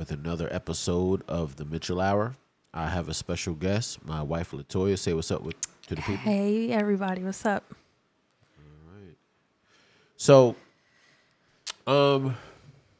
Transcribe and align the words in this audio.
with 0.00 0.10
another 0.10 0.48
episode 0.50 1.22
of 1.28 1.56
the 1.56 1.64
Mitchell 1.66 2.00
Hour. 2.00 2.34
I 2.72 2.88
have 2.88 3.10
a 3.10 3.12
special 3.12 3.52
guest, 3.52 4.02
my 4.02 4.22
wife 4.22 4.52
Latoya. 4.52 4.98
Say 4.98 5.12
what's 5.12 5.30
up 5.30 5.42
with 5.42 5.56
to 5.88 5.94
the 5.94 6.00
people. 6.00 6.16
Hey, 6.16 6.72
everybody, 6.72 7.22
what's 7.22 7.44
up? 7.44 7.64
All 8.56 8.94
right. 8.94 9.14
So, 10.16 10.56
um, 11.86 12.34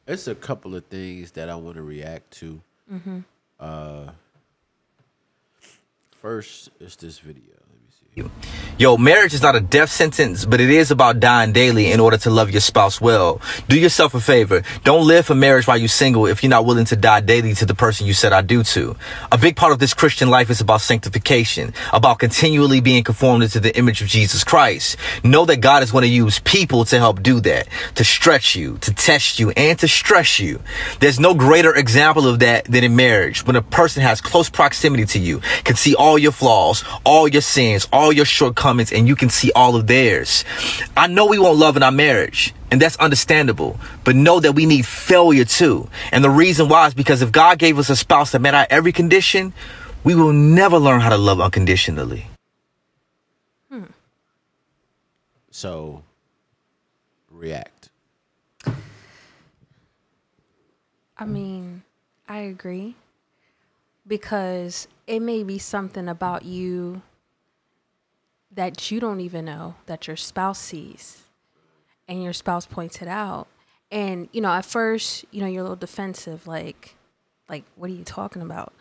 it's 0.05 0.27
a 0.27 0.35
couple 0.35 0.75
of 0.75 0.85
things 0.85 1.31
that 1.31 1.49
I 1.49 1.55
want 1.55 1.77
to 1.77 1.81
react 1.81 2.29
to. 2.33 2.61
Uh, 3.59 4.11
first, 6.11 6.69
is 6.79 6.95
this 6.97 7.17
video. 7.17 7.60
Yo, 8.77 8.97
marriage 8.97 9.33
is 9.33 9.41
not 9.41 9.55
a 9.55 9.61
death 9.61 9.89
sentence, 9.89 10.43
but 10.43 10.59
it 10.59 10.69
is 10.69 10.91
about 10.91 11.21
dying 11.21 11.53
daily 11.53 11.91
in 11.93 11.99
order 12.01 12.17
to 12.17 12.29
love 12.29 12.51
your 12.51 12.59
spouse 12.59 12.99
well. 12.99 13.39
Do 13.69 13.79
yourself 13.79 14.13
a 14.15 14.19
favor. 14.19 14.63
Don't 14.83 15.07
live 15.07 15.27
for 15.27 15.35
marriage 15.35 15.65
while 15.65 15.77
you're 15.77 15.87
single 15.87 16.25
if 16.25 16.43
you're 16.43 16.49
not 16.49 16.65
willing 16.65 16.83
to 16.85 16.97
die 16.97 17.21
daily 17.21 17.53
to 17.53 17.65
the 17.65 17.75
person 17.75 18.07
you 18.07 18.13
said 18.13 18.33
I 18.33 18.41
do 18.41 18.63
to. 18.63 18.97
A 19.31 19.37
big 19.37 19.55
part 19.55 19.71
of 19.71 19.79
this 19.79 19.93
Christian 19.93 20.29
life 20.29 20.49
is 20.49 20.59
about 20.59 20.81
sanctification, 20.81 21.73
about 21.93 22.19
continually 22.19 22.81
being 22.81 23.03
conformed 23.03 23.43
into 23.43 23.61
the 23.61 23.77
image 23.77 24.01
of 24.01 24.09
Jesus 24.09 24.43
Christ. 24.43 24.97
Know 25.23 25.45
that 25.45 25.61
God 25.61 25.81
is 25.81 25.91
going 25.91 26.01
to 26.01 26.09
use 26.09 26.39
people 26.39 26.83
to 26.85 26.97
help 26.97 27.23
do 27.23 27.39
that, 27.41 27.69
to 27.95 28.03
stretch 28.03 28.55
you, 28.55 28.77
to 28.79 28.93
test 28.93 29.39
you, 29.39 29.51
and 29.51 29.79
to 29.79 29.87
stress 29.87 30.39
you. 30.39 30.59
There's 30.99 31.19
no 31.19 31.33
greater 31.33 31.73
example 31.73 32.27
of 32.27 32.39
that 32.39 32.65
than 32.65 32.83
in 32.83 32.95
marriage, 32.95 33.45
when 33.45 33.55
a 33.55 33.61
person 33.61 34.01
has 34.01 34.19
close 34.19 34.49
proximity 34.49 35.05
to 35.05 35.19
you, 35.19 35.39
can 35.63 35.75
see 35.77 35.95
all 35.95 36.17
your 36.17 36.33
flaws, 36.33 36.83
all 37.05 37.27
your 37.27 37.41
sins, 37.41 37.87
all 37.93 38.00
your 38.09 38.25
shortcomings, 38.25 38.91
and 38.91 39.07
you 39.07 39.15
can 39.15 39.29
see 39.29 39.51
all 39.53 39.75
of 39.75 39.87
theirs. 39.87 40.43
I 40.97 41.07
know 41.07 41.27
we 41.27 41.37
won't 41.37 41.59
love 41.59 41.77
in 41.77 41.83
our 41.83 41.91
marriage. 41.91 42.53
And 42.71 42.81
that's 42.81 42.95
understandable. 42.95 43.77
But 44.05 44.15
know 44.15 44.39
that 44.39 44.53
we 44.53 44.65
need 44.65 44.85
failure 44.85 45.43
too. 45.43 45.89
And 46.13 46.23
the 46.23 46.29
reason 46.29 46.69
why 46.69 46.87
is 46.87 46.93
because 46.93 47.21
if 47.21 47.31
God 47.31 47.59
gave 47.59 47.77
us 47.77 47.89
a 47.89 47.97
spouse 47.97 48.31
that 48.31 48.39
met 48.39 48.53
our 48.53 48.65
every 48.69 48.93
condition, 48.93 49.53
we 50.05 50.15
will 50.15 50.31
never 50.31 50.77
learn 50.77 51.01
how 51.01 51.09
to 51.09 51.17
love 51.17 51.41
unconditionally. 51.41 52.27
Hmm. 53.69 53.83
So, 55.51 56.03
react. 57.29 57.89
I 61.17 61.25
mean, 61.25 61.83
I 62.27 62.39
agree 62.39 62.95
because 64.07 64.87
it 65.05 65.19
may 65.19 65.43
be 65.43 65.59
something 65.59 66.07
about 66.07 66.45
you 66.45 67.01
that 68.53 68.91
you 68.91 68.99
don't 68.99 69.21
even 69.21 69.45
know 69.45 69.75
that 69.85 70.07
your 70.07 70.17
spouse 70.17 70.59
sees 70.59 71.23
and 72.07 72.21
your 72.21 72.33
spouse 72.33 72.65
points 72.65 73.01
it 73.01 73.07
out. 73.07 73.47
And, 73.91 74.29
you 74.31 74.41
know, 74.41 74.51
at 74.51 74.65
first, 74.65 75.25
you 75.31 75.41
know, 75.41 75.47
you're 75.47 75.61
a 75.61 75.63
little 75.63 75.75
defensive, 75.75 76.47
like, 76.47 76.95
like, 77.49 77.63
what 77.75 77.89
are 77.89 77.93
you 77.93 78.03
talking 78.03 78.41
about? 78.41 78.73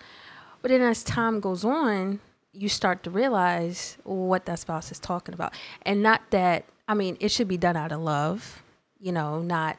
But 0.63 0.71
then 0.71 0.81
as 0.81 1.03
time 1.03 1.41
goes 1.41 1.65
on, 1.65 2.21
you 2.53 2.69
start 2.69 3.03
to 3.05 3.11
realize 3.11 3.97
what 4.05 4.47
that 4.47 4.59
spouse 4.59 4.91
is 4.91 4.99
talking 4.99 5.35
about. 5.35 5.55
And 5.83 6.03
not 6.03 6.23
that, 6.31 6.65
I 6.89 6.95
mean, 6.95 7.17
it 7.21 7.31
should 7.31 7.49
be 7.49 7.57
done 7.57 7.77
out 7.77 7.93
of 7.93 8.01
love, 8.01 8.63
you 9.01 9.13
know, 9.13 9.41
not, 9.41 9.79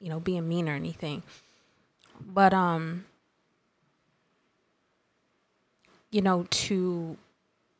you 0.00 0.08
know, 0.08 0.20
being 0.20 0.48
mean 0.48 0.68
or 0.68 0.74
anything. 0.74 1.22
But, 2.20 2.52
um, 2.52 3.04
you 6.10 6.20
know, 6.20 6.46
to 6.50 7.16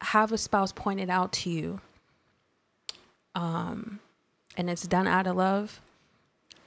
have 0.00 0.32
a 0.32 0.38
spouse 0.38 0.72
point 0.72 1.00
it 1.00 1.10
out 1.10 1.32
to 1.32 1.50
you, 1.50 1.80
um, 3.34 4.00
and 4.56 4.70
it's 4.70 4.86
done 4.86 5.06
out 5.06 5.26
of 5.26 5.36
love, 5.36 5.80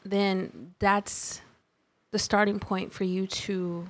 then 0.06 0.74
that's 0.80 1.42
the 2.12 2.20
starting 2.20 2.60
point 2.60 2.94
for 2.94 3.04
you 3.04 3.28
to 3.28 3.88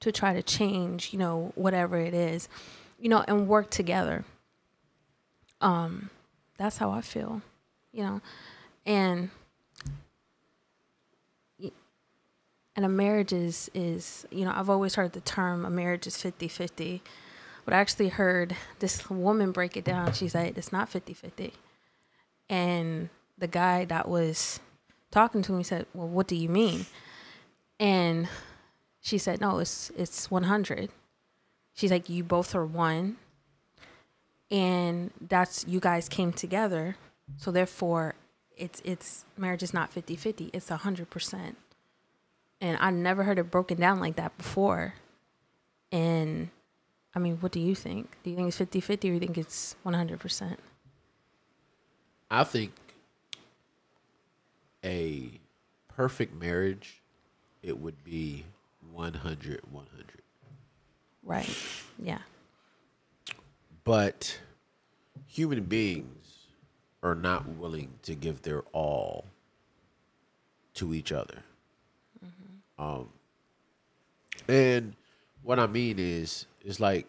to 0.00 0.10
try 0.10 0.32
to 0.32 0.42
change, 0.42 1.12
you 1.12 1.18
know, 1.18 1.52
whatever 1.56 1.98
it 1.98 2.14
is, 2.14 2.48
you 2.98 3.08
know, 3.08 3.22
and 3.28 3.46
work 3.46 3.68
together. 3.68 4.24
Um, 5.60 6.08
that's 6.56 6.78
how 6.78 6.90
I 6.90 7.02
feel, 7.02 7.42
you 7.92 8.02
know, 8.02 8.20
and 8.86 9.30
and 12.76 12.84
a 12.84 12.88
marriage 12.88 13.32
is 13.32 13.70
is 13.74 14.26
you 14.30 14.44
know 14.44 14.52
I've 14.54 14.70
always 14.70 14.94
heard 14.94 15.12
the 15.12 15.20
term 15.20 15.64
a 15.64 15.70
marriage 15.70 16.06
is 16.06 16.16
50-50 16.16 17.00
but 17.70 17.76
I 17.76 17.80
actually 17.80 18.08
heard 18.08 18.56
this 18.80 19.08
woman 19.08 19.52
break 19.52 19.76
it 19.76 19.84
down. 19.84 20.12
She 20.12 20.26
said 20.26 20.58
it's 20.58 20.72
not 20.72 20.90
50-50 20.90 21.52
and 22.48 23.10
the 23.38 23.46
guy 23.46 23.84
that 23.84 24.08
was 24.08 24.58
talking 25.12 25.40
to 25.42 25.52
me 25.52 25.62
said 25.62 25.86
well 25.94 26.08
what 26.08 26.26
do 26.26 26.34
you 26.34 26.48
mean? 26.48 26.86
And 27.78 28.28
she 29.00 29.18
said 29.18 29.40
no 29.40 29.60
it's 29.60 29.90
it's 29.96 30.30
100 30.30 30.90
she's 31.72 31.92
like 31.92 32.08
you 32.08 32.24
both 32.24 32.56
are 32.56 32.66
one 32.66 33.18
and 34.50 35.12
that's 35.20 35.64
you 35.68 35.78
guys 35.78 36.08
came 36.08 36.32
together 36.32 36.96
so 37.36 37.52
therefore 37.52 38.16
it's 38.56 38.82
it's 38.84 39.24
marriage 39.36 39.62
is 39.62 39.72
not 39.72 39.94
50-50 39.94 40.50
it's 40.52 40.70
100% 40.70 41.54
and 42.60 42.76
I 42.80 42.90
never 42.90 43.22
heard 43.22 43.38
it 43.38 43.50
broken 43.50 43.80
down 43.80 44.00
like 44.00 44.16
that 44.16 44.36
before. 44.36 44.94
And 45.90 46.50
I 47.14 47.18
mean, 47.18 47.38
what 47.38 47.52
do 47.52 47.60
you 47.60 47.74
think? 47.74 48.16
Do 48.22 48.30
you 48.30 48.36
think 48.36 48.48
it's 48.48 48.56
50 48.56 48.80
50 48.80 49.08
or 49.08 49.10
do 49.10 49.14
you 49.14 49.20
think 49.20 49.38
it's 49.38 49.74
100%? 49.84 50.56
I 52.30 52.44
think 52.44 52.72
a 54.84 55.40
perfect 55.88 56.34
marriage, 56.34 57.02
it 57.62 57.78
would 57.78 58.04
be 58.04 58.44
100 58.92 59.60
100. 59.70 60.06
Right. 61.22 61.56
Yeah. 61.98 62.18
But 63.84 64.38
human 65.26 65.64
beings 65.64 66.46
are 67.02 67.14
not 67.14 67.48
willing 67.48 67.90
to 68.02 68.14
give 68.14 68.42
their 68.42 68.62
all 68.72 69.24
to 70.74 70.94
each 70.94 71.12
other. 71.12 71.42
Um, 72.78 73.10
and 74.48 74.94
what 75.42 75.58
I 75.58 75.66
mean 75.66 75.98
is, 75.98 76.46
it's 76.64 76.80
like 76.80 77.06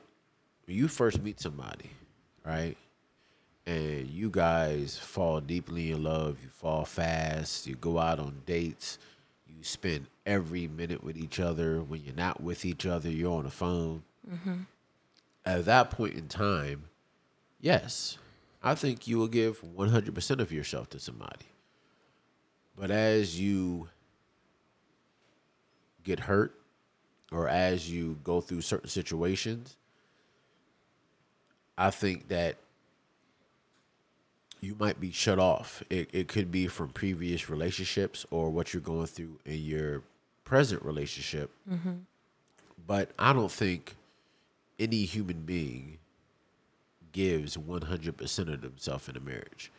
when 0.66 0.78
you 0.78 0.88
first 0.88 1.22
meet 1.22 1.40
somebody, 1.40 1.90
right? 2.46 2.78
And 3.66 4.08
you 4.08 4.30
guys 4.30 4.98
fall 4.98 5.40
deeply 5.40 5.92
in 5.92 6.04
love, 6.04 6.38
you 6.42 6.50
fall 6.50 6.86
fast, 6.86 7.68
you 7.68 7.76
go 7.76 8.00
out 8.00 8.20
on 8.20 8.42
dates, 8.46 8.98
you 9.48 9.64
spend 9.64 10.08
every 10.26 10.68
minute 10.68 11.04
with 11.04 11.18
each 11.18 11.40
other. 11.40 11.82
When 11.82 12.04
you're 12.04 12.16
not 12.16 12.42
with 12.42 12.66
each 12.66 12.86
other, 12.86 13.10
you're 13.10 13.38
on 13.38 13.44
the 13.44 13.52
phone. 13.52 14.04
Mm-hmm. 14.30 14.62
At 15.46 15.66
that 15.66 15.92
point 15.92 16.16
in 16.16 16.28
time, 16.28 16.86
yes, 17.60 18.18
I 18.64 18.76
think 18.76 19.08
you 19.08 19.18
will 19.18 19.28
give 19.28 19.62
100% 19.62 20.40
of 20.40 20.52
yourself 20.52 20.90
to 20.92 21.00
somebody. 21.00 21.46
But 22.78 22.92
as 22.92 23.40
you 23.40 23.90
get 26.04 26.22
hurt 26.22 26.56
or 27.32 27.48
as 27.48 27.90
you 27.90 28.20
go 28.24 28.42
through 28.42 28.62
certain 28.62 28.90
situations, 28.90 29.78
I 31.78 31.90
think 31.90 32.28
that 32.28 32.58
you 34.60 34.76
might 34.80 35.00
be 35.00 35.12
shut 35.12 35.40
off. 35.40 35.84
It, 35.90 36.10
it 36.14 36.28
could 36.28 36.52
be 36.52 36.68
from 36.68 36.90
previous 36.90 37.50
relationships 37.50 38.26
or 38.30 38.52
what 38.52 38.74
you're 38.74 38.82
going 38.82 39.08
through 39.08 39.40
in 39.46 39.64
your 39.64 40.04
present 40.44 40.84
relationship. 40.84 41.50
Mm-hmm. 41.70 41.92
But 42.86 43.12
I 43.18 43.34
don't 43.34 43.52
think 43.52 43.96
any 44.80 45.06
human 45.06 45.42
being 45.42 45.98
gives 47.12 47.58
100% 47.58 48.54
of 48.54 48.62
themselves 48.62 49.10
in 49.10 49.18
a 49.18 49.20
marriage. 49.20 49.72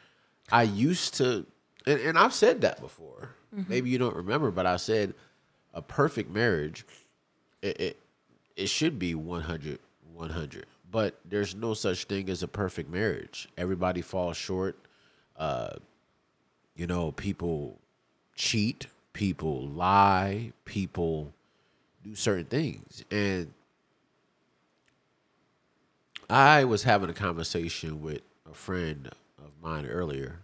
I 0.51 0.65
used 0.65 1.15
to, 1.15 1.47
and, 1.87 2.01
and 2.01 2.19
I've 2.19 2.35
said 2.35 2.61
that 2.63 2.81
before. 2.81 3.31
Mm-hmm. 3.55 3.71
Maybe 3.71 3.91
you 3.91 3.99
don't 3.99 4.17
remember, 4.17 4.51
but 4.51 4.67
I 4.67 4.77
said 4.77 5.15
a 5.73 5.83
perfect 5.83 6.31
marriage, 6.31 6.85
it, 7.63 7.81
it, 7.81 7.97
it 8.57 8.67
should 8.69 8.99
be 8.99 9.15
100, 9.15 9.79
100. 10.15 10.67
But 10.91 11.19
there's 11.25 11.55
no 11.55 11.73
such 11.73 12.05
thing 12.05 12.29
as 12.29 12.43
a 12.43 12.49
perfect 12.49 12.91
marriage. 12.91 13.49
Everybody 13.57 14.03
falls 14.03 14.37
short. 14.37 14.77
Uh, 15.39 15.77
you 16.77 16.87
know, 16.87 17.13
people 17.13 17.79
cheat, 18.35 18.87
people 19.13 19.67
lie, 19.69 20.53
people 20.65 21.33
do 22.03 22.15
certain 22.15 22.45
things. 22.45 23.05
And 23.11 23.53
I 26.29 26.65
was 26.65 26.83
having 26.83 27.09
a 27.09 27.15
conversation 27.15 28.03
with 28.03 28.23
a 28.51 28.55
friend 28.55 29.11
of 29.39 29.53
mine 29.63 29.87
earlier. 29.87 30.41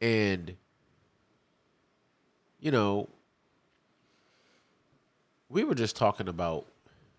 And, 0.00 0.56
you 2.60 2.70
know, 2.70 3.08
we 5.50 5.64
were 5.64 5.74
just 5.74 5.96
talking 5.96 6.28
about 6.28 6.64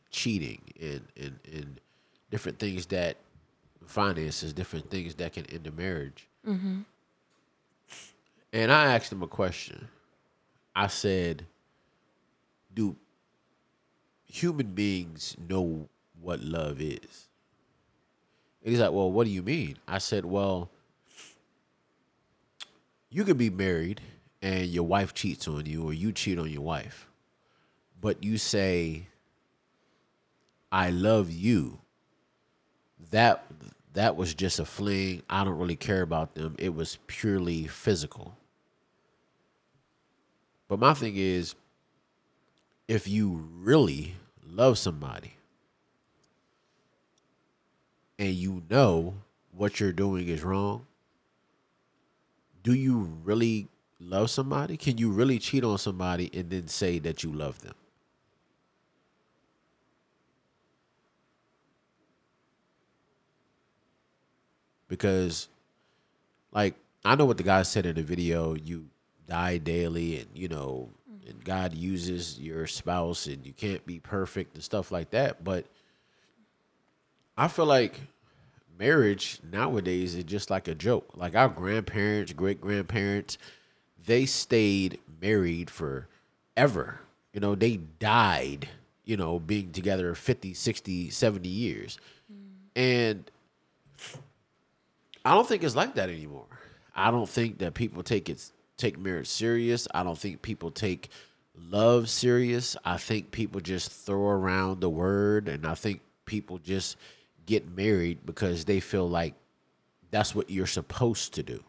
cheating 0.10 0.62
and, 0.80 1.01
and, 1.18 1.39
and 1.51 1.80
different 2.31 2.57
things 2.57 2.88
that 2.88 3.18
finances, 3.86 4.54
different 4.54 4.89
things 4.89 5.16
that 5.16 5.33
can 5.33 5.45
end 5.48 5.68
a 5.68 5.72
marriage. 5.72 6.28
Mm-hmm. 6.48 6.81
And 8.54 8.72
I 8.72 8.95
asked 8.95 9.12
him 9.12 9.22
a 9.22 9.28
question. 9.28 9.89
I 10.75 10.88
said, 10.88 11.45
"Do 12.74 12.95
human 14.25 14.68
beings 14.74 15.36
know 15.50 15.89
what 16.22 16.42
love 16.42 16.81
is?" 16.81 17.27
And 18.63 18.72
he's 18.72 18.80
like, 18.80 18.92
"Well, 18.92 19.12
what 19.12 19.25
do 19.25 19.30
you 19.30 19.42
mean?" 19.42 19.77
I 19.88 20.00
said, 20.00 20.25
"Well, 20.25 20.69
you 23.10 23.24
could 23.24 23.38
be 23.38 23.50
married 23.50 24.01
and 24.42 24.68
your 24.68 24.84
wife 24.86 25.13
cheats 25.13 25.48
on 25.48 25.66
you, 25.66 25.84
or 25.84 25.94
you 25.94 26.12
cheat 26.12 26.39
on 26.39 26.50
your 26.50 26.62
wife, 26.62 27.07
but 28.01 28.24
you 28.24 28.38
say." 28.38 29.07
I 30.71 30.89
love 30.89 31.30
you. 31.30 31.80
That 33.12 33.45
that 33.94 34.15
was 34.15 34.33
just 34.33 34.57
a 34.59 34.65
fling. 34.65 35.21
I 35.30 35.44
don't 35.44 35.57
really 35.57 35.75
care 35.75 36.01
about 36.01 36.36
them. 36.36 36.56
It 36.57 36.74
was 36.74 36.98
purely 37.07 37.68
physical. 37.68 38.38
But 40.69 40.80
my 40.80 40.94
thing 40.94 41.15
is 41.18 41.56
if 42.88 43.07
you 43.07 43.50
really 43.59 44.15
love 44.45 44.77
somebody 44.77 45.33
and 48.18 48.33
you 48.33 48.63
know 48.69 49.15
what 49.51 49.81
you're 49.81 49.92
doing 49.92 50.30
is 50.30 50.44
wrong, 50.44 50.86
do 52.63 52.74
you 52.74 53.18
really 53.25 53.68
love 54.00 54.30
somebody? 54.30 54.77
Can 54.77 54.98
you 54.98 55.12
really 55.12 55.39
cheat 55.39 55.65
on 55.65 55.77
somebody 55.77 56.30
and 56.33 56.50
then 56.50 56.69
say 56.69 57.00
that 57.00 57.24
you 57.24 57.33
love 57.33 57.59
them? 57.59 57.75
Because 64.92 65.48
like 66.52 66.76
I 67.06 67.16
know 67.16 67.24
what 67.24 67.38
the 67.38 67.44
guy 67.44 67.62
said 67.64 67.86
in 67.86 67.96
the 67.96 68.04
video, 68.04 68.56
you 68.56 68.88
die 69.26 69.58
daily 69.58 70.20
and 70.20 70.28
you 70.36 70.50
know, 70.50 70.90
and 71.26 71.44
God 71.46 71.74
uses 71.74 72.38
your 72.40 72.68
spouse 72.68 73.26
and 73.26 73.46
you 73.46 73.54
can't 73.54 73.86
be 73.86 74.00
perfect 74.00 74.54
and 74.54 74.64
stuff 74.64 74.92
like 74.92 75.12
that, 75.12 75.46
but 75.46 75.66
I 77.38 77.48
feel 77.48 77.66
like 77.66 78.02
marriage 78.78 79.40
nowadays 79.50 80.14
is 80.14 80.26
just 80.26 80.50
like 80.50 80.68
a 80.68 80.76
joke. 80.76 81.12
Like 81.16 81.36
our 81.36 81.48
grandparents, 81.48 82.34
great 82.34 82.60
grandparents, 82.60 83.38
they 84.06 84.26
stayed 84.26 85.00
married 85.22 85.70
for 85.70 86.10
ever. 86.58 87.00
You 87.34 87.40
know, 87.40 87.56
they 87.56 87.78
died, 87.78 88.68
you 89.06 89.16
know, 89.16 89.40
being 89.40 89.72
together 89.72 90.14
50, 90.16 90.54
60, 90.54 91.10
70 91.12 91.48
years. 91.48 91.98
Mm. 92.30 92.48
And 92.76 93.32
I 95.24 95.34
don't 95.34 95.48
think 95.48 95.64
it's 95.64 95.76
like 95.76 95.96
that 95.96 96.10
anymore. 96.10 96.46
I 96.96 97.12
don't 97.12 97.30
think 97.30 97.60
that 97.60 97.74
people 97.74 98.04
take 98.04 98.30
it 98.30 98.52
take 98.78 98.98
marriage 98.98 99.28
serious. 99.28 99.88
I 99.94 100.04
don't 100.04 100.18
think 100.18 100.42
people 100.42 100.72
take 100.72 101.10
love 101.56 102.10
serious. 102.10 102.76
I 102.84 102.98
think 102.98 103.32
people 103.32 103.62
just 103.62 103.92
throw 103.92 104.30
around 104.30 104.82
the 104.82 104.90
word 104.90 105.48
and 105.48 105.66
I 105.66 105.76
think 105.76 106.02
people 106.26 106.58
just 106.58 106.98
get 107.46 107.70
married 107.76 108.26
because 108.26 108.66
they 108.66 108.80
feel 108.80 109.08
like 109.08 109.36
that's 110.10 110.34
what 110.34 110.50
you're 110.50 110.68
supposed 110.68 111.34
to 111.36 111.44
do. 111.44 111.64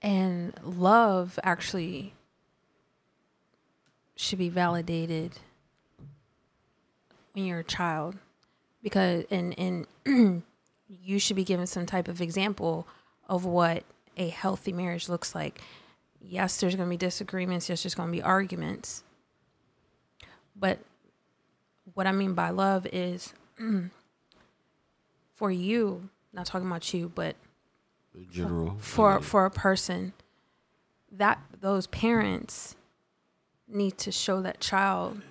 And 0.00 0.54
love 0.64 1.38
actually 1.44 2.14
should 4.16 4.38
be 4.38 4.48
validated 4.48 5.38
when 7.32 7.44
you're 7.44 7.60
a 7.60 7.64
child 7.64 8.16
because 8.82 9.24
and 9.30 9.86
and 10.06 10.42
you 11.00 11.18
should 11.18 11.36
be 11.36 11.44
given 11.44 11.66
some 11.66 11.86
type 11.86 12.08
of 12.08 12.20
example 12.20 12.86
of 13.28 13.44
what 13.44 13.84
a 14.16 14.28
healthy 14.28 14.72
marriage 14.72 15.08
looks 15.08 15.34
like. 15.34 15.60
Yes, 16.20 16.60
there's 16.60 16.74
going 16.76 16.88
to 16.88 16.90
be 16.90 16.96
disagreements. 16.96 17.68
Yes, 17.68 17.82
there's 17.82 17.94
going 17.94 18.08
to 18.08 18.12
be 18.12 18.22
arguments. 18.22 19.02
But 20.54 20.78
what 21.94 22.06
I 22.06 22.12
mean 22.12 22.34
by 22.34 22.50
love 22.50 22.86
is 22.92 23.32
for 25.34 25.50
you, 25.50 26.10
not 26.32 26.46
talking 26.46 26.66
about 26.66 26.92
you, 26.92 27.10
but 27.14 27.36
In 28.14 28.28
general. 28.30 28.76
for 28.78 29.20
for 29.20 29.44
a 29.46 29.50
person 29.50 30.12
that 31.10 31.40
those 31.60 31.86
parents 31.88 32.76
need 33.66 33.96
to 33.98 34.12
show 34.12 34.40
that 34.42 34.60
child 34.60 35.22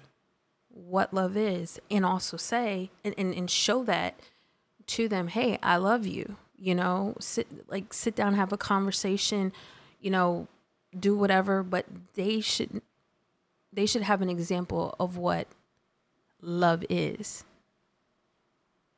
what 0.70 1.14
love 1.14 1.38
is 1.38 1.80
and 1.90 2.06
also 2.06 2.38
say 2.38 2.90
and, 3.04 3.14
and, 3.18 3.34
and 3.34 3.50
show 3.50 3.84
that 3.84 4.20
to 4.88 5.08
them 5.08 5.28
hey 5.28 5.58
i 5.64 5.78
love 5.78 6.06
you 6.06 6.38
you 6.58 6.76
know 6.76 7.16
sit 7.20 7.48
like 7.70 7.94
sit 7.94 8.16
down 8.16 8.34
have 8.34 8.52
a 8.52 8.58
conversation 8.58 9.52
you 10.00 10.10
know 10.10 10.48
do 10.98 11.16
whatever 11.16 11.64
but 11.64 11.86
they 12.16 12.42
should 12.42 12.82
they 13.74 13.86
should 13.86 14.04
have 14.04 14.22
an 14.22 14.30
example 14.30 14.96
of 15.00 15.18
what 15.18 15.48
love 16.42 16.84
is. 16.90 17.44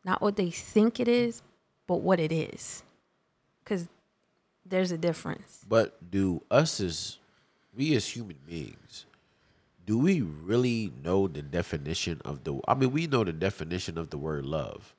Not 0.04 0.22
what 0.22 0.36
they 0.36 0.50
think 0.50 1.00
it 1.00 1.08
is 1.08 1.42
but 1.88 1.98
what 1.98 2.20
it 2.20 2.32
is. 2.32 2.84
Because 3.64 3.88
there's 4.66 4.92
a 4.92 4.98
difference. 4.98 5.66
But 5.68 6.12
do 6.12 6.42
us 6.50 6.80
as 6.80 7.20
we 7.76 7.96
as 7.96 8.08
human 8.08 8.38
beings, 8.46 9.06
do 9.86 9.98
we 9.98 10.22
really 10.22 10.92
know 11.04 11.28
the 11.28 11.42
definition 11.42 12.22
of 12.26 12.44
the 12.44 12.60
I 12.68 12.74
mean 12.74 12.92
we 12.92 13.08
know 13.08 13.24
the 13.24 13.34
definition 13.34 13.98
of 13.98 14.10
the 14.10 14.18
word 14.18 14.46
love. 14.46 14.96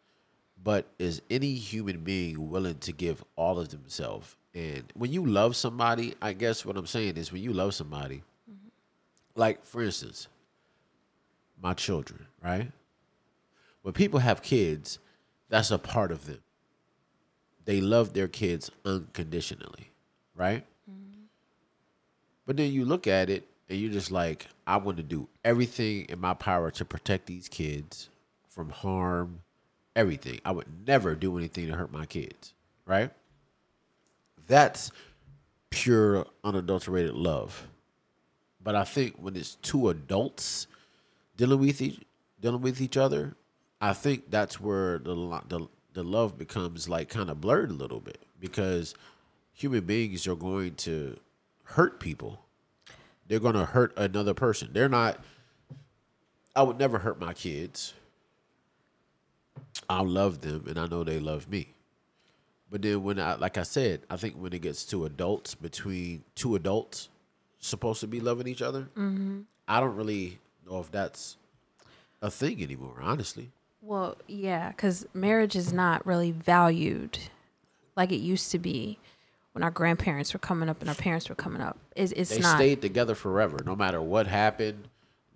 But 0.65 0.87
is 0.99 1.21
any 1.29 1.55
human 1.57 1.99
being 1.99 2.51
willing 2.51 2.79
to 2.79 2.93
give 2.93 3.23
all 3.37 3.59
of 3.61 3.69
themselves? 3.69 4.35
And 4.55 4.85
when 4.95 5.13
you 5.13 5.27
love 5.27 5.57
somebody, 5.57 6.15
I 6.23 6.33
guess 6.33 6.65
what 6.65 6.79
I'm 6.79 6.87
saying 6.87 7.19
is 7.19 7.31
when 7.31 7.43
you 7.43 7.53
love 7.53 7.75
somebody, 7.75 8.23
like 9.37 9.63
for 9.63 9.83
instance, 9.83 10.29
my 11.61 11.75
children, 11.75 12.27
right? 12.43 12.73
When 13.83 13.93
people 13.93 14.21
have 14.21 14.43
kids, 14.43 14.99
that's 15.51 15.71
a 15.71 15.79
part 15.79 16.11
of 16.11 16.27
them. 16.27 16.41
They 17.67 17.81
love 17.83 18.15
their 18.15 18.29
kids 18.29 18.71
unconditionally, 18.87 19.91
right? 20.35 20.65
But 22.47 22.57
then 22.57 22.73
you 22.73 22.85
look 22.87 23.07
at 23.07 23.29
it 23.29 23.47
and 23.69 23.79
you're 23.79 23.93
just 23.93 24.11
like, 24.11 24.47
I 24.67 24.79
want 24.79 24.97
to 24.97 25.03
do 25.03 25.29
everything 25.45 26.07
in 26.09 26.21
my 26.21 26.35
power 26.35 26.71
to 26.73 26.85
protect 26.85 27.27
these 27.27 27.49
kids 27.49 28.09
from 28.49 28.71
harm, 28.71 29.41
everything. 29.97 30.41
I 30.45 30.53
would 30.53 30.87
never 30.87 31.15
do 31.15 31.37
anything 31.39 31.67
to 31.69 31.75
hurt 31.75 31.93
my 31.93 32.07
kids, 32.07 32.53
right? 32.87 33.11
That's 34.47 34.91
pure, 35.71 36.27
unadulterated 36.43 37.15
love. 37.15 37.69
But 38.63 38.75
I 38.75 38.85
think 38.85 39.17
when 39.17 39.37
it's 39.37 39.57
two 39.57 39.89
adults 39.89 40.67
dealing 41.37 41.61
with 41.61 41.83
each 41.83 42.01
dealing 42.41 42.63
with 42.63 42.81
each 42.81 42.97
other, 42.97 43.37
I 43.81 43.93
think 43.93 44.31
that's 44.31 44.61
where 44.61 44.99
the 44.99 45.15
the 45.49 45.69
the 45.93 46.03
love 46.03 46.39
becomes 46.39 46.89
like 46.89 47.09
kind 47.09 47.31
of 47.31 47.41
blurred 47.41 47.71
a 47.71 47.75
little 47.75 48.01
bit 48.01 48.19
because 48.41 48.95
human 49.53 49.85
beings 49.85 50.27
are 50.27 50.35
going 50.35 50.75
to 50.75 51.19
hurt 51.65 52.01
people. 52.01 52.41
They're 53.27 53.41
going 53.41 53.55
to 53.55 53.65
hurt 53.65 53.97
another 53.97 54.35
person. 54.35 54.71
They're 54.73 54.89
not 54.89 55.23
I 56.57 56.63
would 56.63 56.79
never 56.79 57.01
hurt 57.01 57.21
my 57.21 57.35
kids. 57.35 57.95
I 59.89 60.03
love 60.03 60.41
them 60.41 60.65
and 60.69 60.79
I 60.79 60.87
know 60.87 61.05
they 61.05 61.21
love 61.21 61.49
me. 61.49 61.69
But 62.71 62.83
then 62.83 63.03
when 63.03 63.19
I 63.21 63.35
like 63.37 63.59
I 63.59 63.63
said, 63.63 64.03
I 64.11 64.17
think 64.17 64.35
when 64.35 64.53
it 64.53 64.63
gets 64.63 64.85
to 64.87 65.05
adults 65.05 65.55
between 65.55 66.25
two 66.35 66.57
adults 66.57 67.09
supposed 67.59 68.01
to 68.01 68.07
be 68.07 68.21
loving 68.21 68.47
each 68.49 68.63
other, 68.63 68.83
mm-hmm. 68.97 69.43
I 69.69 69.81
don't 69.81 69.97
really 69.97 70.39
know 70.69 70.81
if 70.81 70.91
that's 70.91 71.37
a 72.21 72.31
thing 72.31 72.63
anymore, 72.63 72.97
honestly. 73.01 73.51
Well, 73.81 74.17
yeah, 74.27 74.71
because 74.71 75.07
marriage 75.13 75.55
is 75.57 75.73
not 75.73 76.07
really 76.07 76.33
valued 76.33 77.19
like 77.97 78.11
it 78.11 78.17
used 78.21 78.51
to 78.53 78.59
be 78.59 78.99
when 79.53 79.63
our 79.63 79.71
grandparents 79.71 80.33
were 80.33 80.39
coming 80.41 80.69
up 80.69 80.81
and 80.81 80.89
our 80.89 80.97
parents 80.97 81.29
were 81.29 81.35
coming 81.35 81.61
up. 81.63 81.79
It's, 81.95 82.13
it's 82.13 82.31
They 82.31 82.41
not. 82.41 82.57
stayed 82.57 82.83
together 82.83 83.15
forever, 83.15 83.59
no 83.65 83.77
matter 83.77 84.01
what 84.03 84.27
happened, 84.27 84.89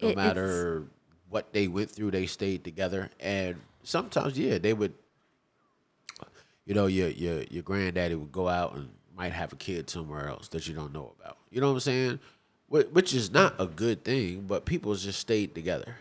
no 0.02 0.08
It- 0.08 0.16
matter 0.16 0.84
what 1.28 1.52
they 1.52 1.68
went 1.68 1.90
through, 1.90 2.10
they 2.10 2.26
stayed 2.26 2.64
together. 2.64 3.10
And 3.20 3.56
sometimes, 3.88 4.38
yeah, 4.38 4.58
they 4.58 4.74
would, 4.74 4.92
you 6.66 6.74
know, 6.74 6.86
your 6.86 7.08
your 7.08 7.42
your 7.44 7.62
granddaddy 7.62 8.14
would 8.14 8.32
go 8.32 8.48
out 8.48 8.74
and 8.74 8.90
might 9.16 9.32
have 9.32 9.52
a 9.52 9.56
kid 9.56 9.88
somewhere 9.88 10.28
else 10.28 10.48
that 10.48 10.68
you 10.68 10.74
don't 10.74 10.92
know 10.92 11.14
about. 11.18 11.38
You 11.50 11.60
know 11.60 11.68
what 11.68 11.74
I'm 11.74 11.80
saying? 11.80 12.20
Which 12.68 13.14
is 13.14 13.32
not 13.32 13.54
a 13.58 13.66
good 13.66 14.04
thing, 14.04 14.44
but 14.46 14.66
people 14.66 14.94
just 14.94 15.18
stayed 15.18 15.54
together. 15.54 15.96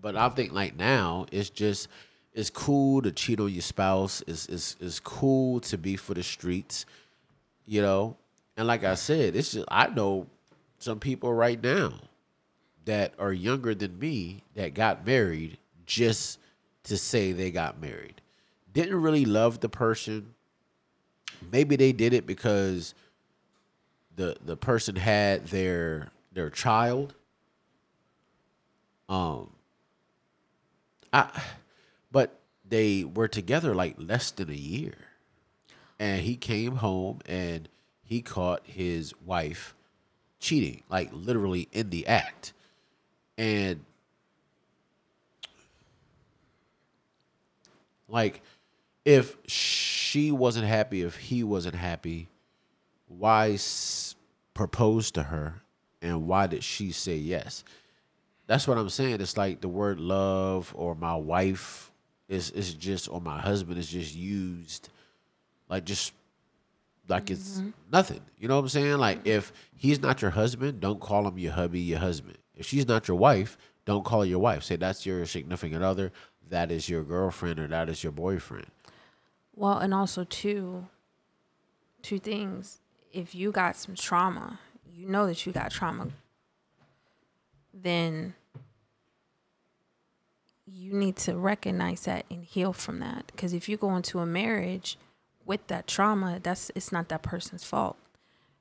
But 0.00 0.16
I 0.16 0.30
think 0.30 0.52
like 0.52 0.76
now 0.76 1.26
it's 1.30 1.50
just 1.50 1.88
it's 2.32 2.48
cool 2.48 3.02
to 3.02 3.12
cheat 3.12 3.40
on 3.40 3.52
your 3.52 3.62
spouse. 3.62 4.22
It's 4.26 4.46
it's 4.46 4.76
it's 4.80 5.00
cool 5.00 5.60
to 5.60 5.76
be 5.76 5.96
for 5.96 6.14
the 6.14 6.22
streets, 6.22 6.86
you 7.66 7.82
know. 7.82 8.16
And 8.56 8.66
like 8.66 8.84
I 8.84 8.94
said, 8.94 9.36
it's 9.36 9.52
just 9.52 9.66
I 9.70 9.88
know 9.88 10.26
some 10.78 10.98
people 10.98 11.34
right 11.34 11.62
now 11.62 11.92
that 12.86 13.12
are 13.18 13.32
younger 13.34 13.74
than 13.74 13.98
me 13.98 14.44
that 14.54 14.72
got 14.72 15.06
married 15.06 15.58
just 15.84 16.38
to 16.88 16.96
say 16.96 17.32
they 17.32 17.50
got 17.50 17.80
married. 17.80 18.20
Didn't 18.72 19.00
really 19.00 19.24
love 19.24 19.60
the 19.60 19.68
person. 19.68 20.34
Maybe 21.52 21.76
they 21.76 21.92
did 21.92 22.12
it 22.12 22.26
because 22.26 22.94
the 24.16 24.36
the 24.44 24.56
person 24.56 24.96
had 24.96 25.46
their 25.46 26.10
their 26.32 26.50
child. 26.50 27.14
Um 29.08 29.50
I 31.12 31.42
but 32.10 32.38
they 32.68 33.04
were 33.04 33.28
together 33.28 33.74
like 33.74 33.94
less 33.98 34.30
than 34.30 34.50
a 34.50 34.54
year. 34.54 34.94
And 35.98 36.22
he 36.22 36.36
came 36.36 36.76
home 36.76 37.20
and 37.26 37.68
he 38.02 38.22
caught 38.22 38.62
his 38.64 39.12
wife 39.24 39.74
cheating, 40.38 40.82
like 40.88 41.10
literally 41.12 41.68
in 41.72 41.90
the 41.90 42.06
act. 42.06 42.52
And 43.36 43.84
like 48.08 48.42
if 49.04 49.36
she 49.46 50.30
wasn't 50.32 50.66
happy, 50.66 51.02
if 51.02 51.16
he 51.16 51.44
wasn't 51.44 51.74
happy, 51.74 52.28
why 53.06 53.52
s- 53.52 54.16
propose 54.54 55.10
to 55.12 55.24
her 55.24 55.62
and 56.02 56.26
why 56.26 56.46
did 56.46 56.64
she 56.64 56.92
say 56.92 57.16
yes? 57.16 57.64
That's 58.46 58.66
what 58.66 58.78
I'm 58.78 58.88
saying. 58.88 59.20
It's 59.20 59.36
like 59.36 59.60
the 59.60 59.68
word 59.68 60.00
love 60.00 60.72
or 60.76 60.94
my 60.94 61.14
wife 61.14 61.92
is 62.28 62.50
is 62.50 62.74
just 62.74 63.08
or 63.08 63.20
my 63.20 63.40
husband 63.40 63.78
is 63.78 63.88
just 63.88 64.14
used 64.14 64.88
like 65.68 65.84
just 65.84 66.12
like 67.08 67.30
it's 67.30 67.58
mm-hmm. 67.58 67.70
nothing. 67.90 68.20
You 68.38 68.48
know 68.48 68.56
what 68.56 68.62
I'm 68.62 68.68
saying? 68.68 68.98
Like 68.98 69.26
if 69.26 69.52
he's 69.76 70.00
not 70.00 70.22
your 70.22 70.32
husband, 70.32 70.80
don't 70.80 71.00
call 71.00 71.26
him 71.26 71.38
your 71.38 71.52
hubby, 71.52 71.80
your 71.80 71.98
husband. 71.98 72.38
If 72.56 72.66
she's 72.66 72.86
not 72.86 73.08
your 73.08 73.16
wife, 73.16 73.56
don't 73.84 74.04
call 74.04 74.20
her 74.20 74.26
your 74.26 74.40
wife. 74.40 74.64
Say 74.64 74.76
that's 74.76 75.06
your 75.06 75.24
significant 75.24 75.82
other, 75.82 76.12
that 76.50 76.70
is 76.70 76.88
your 76.88 77.02
girlfriend 77.02 77.58
or 77.58 77.66
that 77.68 77.88
is 77.88 78.02
your 78.02 78.12
boyfriend. 78.12 78.66
Well, 79.54 79.78
and 79.78 79.92
also 79.92 80.24
two 80.24 80.86
two 82.02 82.18
things. 82.18 82.80
If 83.12 83.34
you 83.34 83.50
got 83.50 83.76
some 83.76 83.94
trauma, 83.94 84.60
you 84.92 85.08
know 85.08 85.26
that 85.26 85.46
you 85.46 85.52
got 85.52 85.70
trauma, 85.70 86.08
then 87.72 88.34
you 90.66 90.92
need 90.92 91.16
to 91.16 91.36
recognize 91.36 92.02
that 92.02 92.24
and 92.30 92.44
heal 92.44 92.72
from 92.72 92.98
that. 93.00 93.24
Because 93.26 93.52
if 93.52 93.68
you 93.68 93.76
go 93.76 93.96
into 93.96 94.18
a 94.18 94.26
marriage 94.26 94.98
with 95.44 95.66
that 95.68 95.86
trauma, 95.86 96.38
that's 96.42 96.70
it's 96.74 96.92
not 96.92 97.08
that 97.08 97.22
person's 97.22 97.64
fault. 97.64 97.96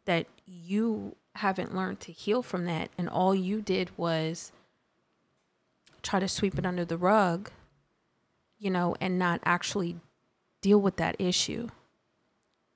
That 0.05 0.25
you 0.45 1.15
haven't 1.35 1.75
learned 1.75 1.99
to 2.01 2.11
heal 2.11 2.41
from 2.41 2.65
that, 2.65 2.89
and 2.97 3.09
all 3.09 3.35
you 3.35 3.61
did 3.61 3.95
was 3.97 4.51
try 6.01 6.19
to 6.19 6.27
sweep 6.27 6.57
it 6.57 6.65
under 6.65 6.85
the 6.85 6.97
rug, 6.97 7.51
you 8.59 8.69
know, 8.69 8.95
and 8.99 9.19
not 9.19 9.39
actually 9.45 9.97
deal 10.61 10.79
with 10.79 10.97
that 10.97 11.15
issue. 11.19 11.67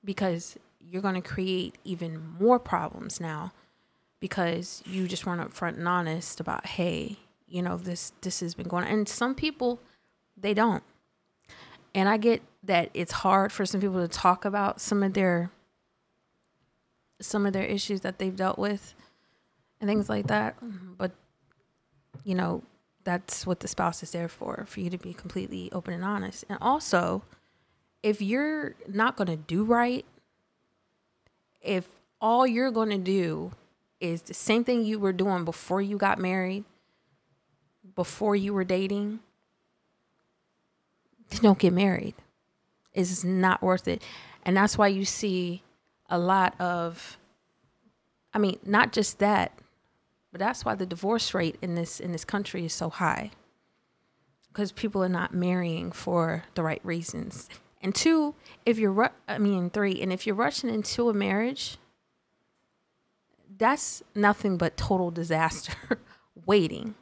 Because 0.04 0.58
you're 0.80 1.02
going 1.02 1.16
to 1.16 1.22
create 1.22 1.78
even 1.84 2.36
more 2.40 2.60
problems 2.60 3.20
now 3.20 3.54
because 4.20 4.84
you 4.86 5.08
just 5.08 5.26
weren't 5.26 5.42
upfront 5.42 5.78
and 5.78 5.88
honest 5.88 6.40
about 6.40 6.66
hey 6.66 7.18
you 7.48 7.62
know 7.62 7.78
this 7.78 8.14
this 8.22 8.40
has 8.40 8.54
been 8.54 8.68
going 8.68 8.84
on. 8.84 8.90
And 8.90 9.10
some 9.10 9.36
people 9.36 9.80
they 10.38 10.54
don't. 10.54 10.84
And 11.94 12.08
i 12.08 12.18
get 12.18 12.42
that 12.64 12.90
it's 12.94 13.12
hard 13.12 13.52
for 13.52 13.66
some 13.66 13.82
people 13.82 14.00
to 14.00 14.08
talk 14.08 14.46
about 14.46 14.80
some 14.80 15.04
of 15.04 15.14
their 15.14 15.52
some 17.20 17.46
of 17.46 17.54
their 17.54 17.66
issues 17.66 18.02
that 18.02 18.18
they've 18.20 18.36
dealt 18.36 18.58
with 18.58 18.96
and 19.80 19.90
things 19.90 20.10
like 20.10 20.28
that. 20.28 20.56
But 20.98 21.12
you 22.24 22.36
know 22.36 22.64
that's 23.04 23.46
what 23.46 23.60
the 23.62 23.68
spouse 23.68 24.04
is 24.04 24.12
there 24.12 24.28
for 24.28 24.66
for 24.68 24.80
you 24.80 24.90
to 24.90 24.98
be 24.98 25.14
completely 25.14 25.72
open 25.72 25.94
and 25.94 26.04
honest 26.04 26.44
and 26.50 26.58
also 26.62 27.24
if 28.04 28.22
you're 28.22 28.76
not 28.88 29.16
going 29.16 29.28
to 29.28 29.36
do 29.36 29.64
right, 29.64 30.06
if 31.62 31.88
all 32.20 32.48
you're 32.48 32.72
going 32.72 32.90
to 32.90 32.98
do 32.98 33.52
is 34.00 34.24
the 34.24 34.34
same 34.34 34.64
thing 34.64 34.84
you 34.84 35.00
were 35.00 35.14
doing 35.14 35.46
before 35.46 35.82
you 35.82 35.98
got 35.98 36.18
married, 36.18 36.64
before 37.96 38.36
you 38.36 38.54
were 38.54 38.64
dating, 38.64 39.20
don't 41.42 41.60
get 41.60 41.74
married. 41.74 42.16
It's 42.94 43.24
not 43.24 43.62
worth 43.62 43.88
it. 43.88 44.02
And 44.44 44.58
that's 44.58 44.78
why 44.78 44.88
you 44.88 45.06
see 45.06 45.62
a 46.10 46.18
lot 46.18 46.60
of 46.60 47.18
I 48.34 48.40
mean, 48.40 48.60
not 48.66 48.94
just 48.94 49.20
that, 49.20 49.52
but 50.32 50.40
that's 50.40 50.64
why 50.64 50.76
the 50.76 50.86
divorce 50.86 51.34
rate 51.34 51.58
in 51.62 51.76
this 51.76 52.00
in 52.00 52.12
this 52.12 52.26
country 52.26 52.66
is 52.66 52.74
so 52.74 52.90
high. 52.90 53.32
Because 54.48 54.72
people 54.72 55.04
are 55.04 55.10
not 55.10 55.34
marrying 55.34 55.92
for 55.92 56.44
the 56.56 56.64
right 56.64 56.82
reasons. 56.84 57.48
And 57.82 57.96
two, 57.96 58.36
if 58.66 58.78
you're, 58.78 58.92
ru- 58.92 59.08
I 59.28 59.38
mean, 59.38 59.70
three, 59.70 60.02
and 60.02 60.12
if 60.14 60.28
you're 60.28 60.36
rushing 60.36 60.70
into 60.70 61.10
a 61.10 61.14
marriage, 61.14 61.78
that's 63.58 64.04
nothing 64.14 64.58
but 64.58 64.78
total 64.78 65.10
disaster 65.10 65.74
waiting. 66.46 66.96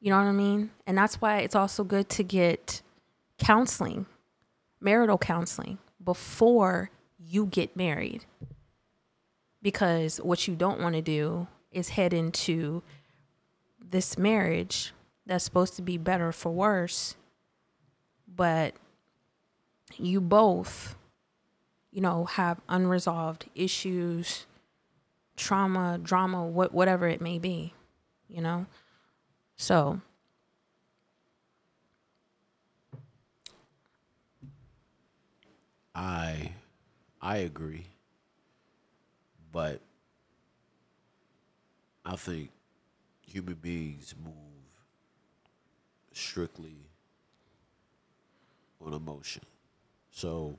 You 0.00 0.10
know 0.10 0.16
what 0.16 0.26
I 0.26 0.32
mean? 0.32 0.70
And 0.86 0.96
that's 0.96 1.20
why 1.20 1.40
it's 1.40 1.54
also 1.54 1.84
good 1.84 2.08
to 2.10 2.22
get 2.22 2.80
counseling, 3.38 4.06
marital 4.80 5.18
counseling, 5.18 5.78
before 6.02 6.90
you 7.18 7.46
get 7.46 7.76
married. 7.76 8.24
Because 9.62 10.16
what 10.18 10.48
you 10.48 10.56
don't 10.56 10.80
want 10.80 10.94
to 10.94 11.02
do 11.02 11.46
is 11.72 11.90
head 11.90 12.12
into 12.12 12.82
this 13.82 14.18
marriage 14.18 14.92
that's 15.26 15.44
supposed 15.44 15.76
to 15.76 15.82
be 15.82 15.96
better 15.98 16.32
for 16.32 16.50
worse, 16.52 17.16
but 18.26 18.74
you 19.96 20.20
both, 20.20 20.96
you 21.90 22.00
know, 22.00 22.24
have 22.24 22.60
unresolved 22.68 23.46
issues, 23.54 24.46
trauma, 25.36 25.98
drama, 26.02 26.46
what 26.46 26.72
whatever 26.72 27.08
it 27.08 27.20
may 27.20 27.38
be, 27.38 27.74
you 28.28 28.40
know. 28.40 28.66
So 29.56 30.00
I 35.94 36.52
I 37.20 37.38
agree. 37.38 37.86
But 39.52 39.80
I 42.04 42.16
think 42.16 42.50
human 43.20 43.54
beings 43.54 44.14
move 44.22 44.34
strictly 46.12 46.76
on 48.84 48.94
emotion. 48.94 49.42
So 50.10 50.58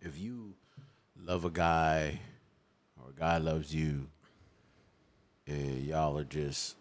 if 0.00 0.18
you 0.18 0.54
love 1.24 1.44
a 1.44 1.50
guy 1.50 2.20
or 3.00 3.10
a 3.10 3.18
guy 3.18 3.38
loves 3.38 3.74
you 3.74 4.06
and 5.46 5.84
y'all 5.84 6.18
are 6.18 6.24
just 6.24 6.76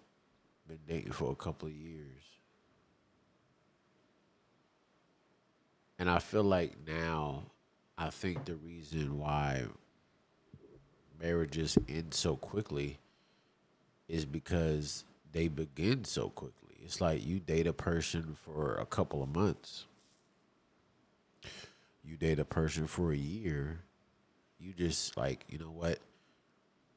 been 0.68 0.80
dating 0.88 1.12
for 1.12 1.32
a 1.32 1.36
couple 1.36 1.68
of 1.68 1.74
years 1.74 2.24
and 6.00 6.10
I 6.10 6.20
feel 6.20 6.44
like 6.44 6.74
now 6.88 7.44
I 7.98 8.10
think 8.10 8.46
the 8.46 8.56
reason 8.56 9.20
why 9.20 9.64
marriages 11.22 11.78
end 11.88 12.14
so 12.14 12.36
quickly 12.36 13.00
is 14.08 14.26
because 14.26 15.04
they 15.32 15.48
begin 15.48 16.06
so 16.06 16.30
quickly. 16.30 16.76
It's 16.84 17.02
like 17.02 17.26
you 17.26 17.40
date 17.40 17.68
a 17.68 17.74
person 17.74 18.36
for 18.44 18.76
a 18.76 18.86
couple 18.86 19.24
of 19.24 19.36
months. 19.36 19.86
You 22.04 22.18
date 22.18 22.40
a 22.40 22.46
person 22.46 22.86
for 22.86 23.12
a 23.12 23.18
year. 23.18 23.80
You 24.60 24.74
just 24.74 25.18
like, 25.18 25.44
you 25.50 25.58
know 25.58 25.72
what? 25.72 26.00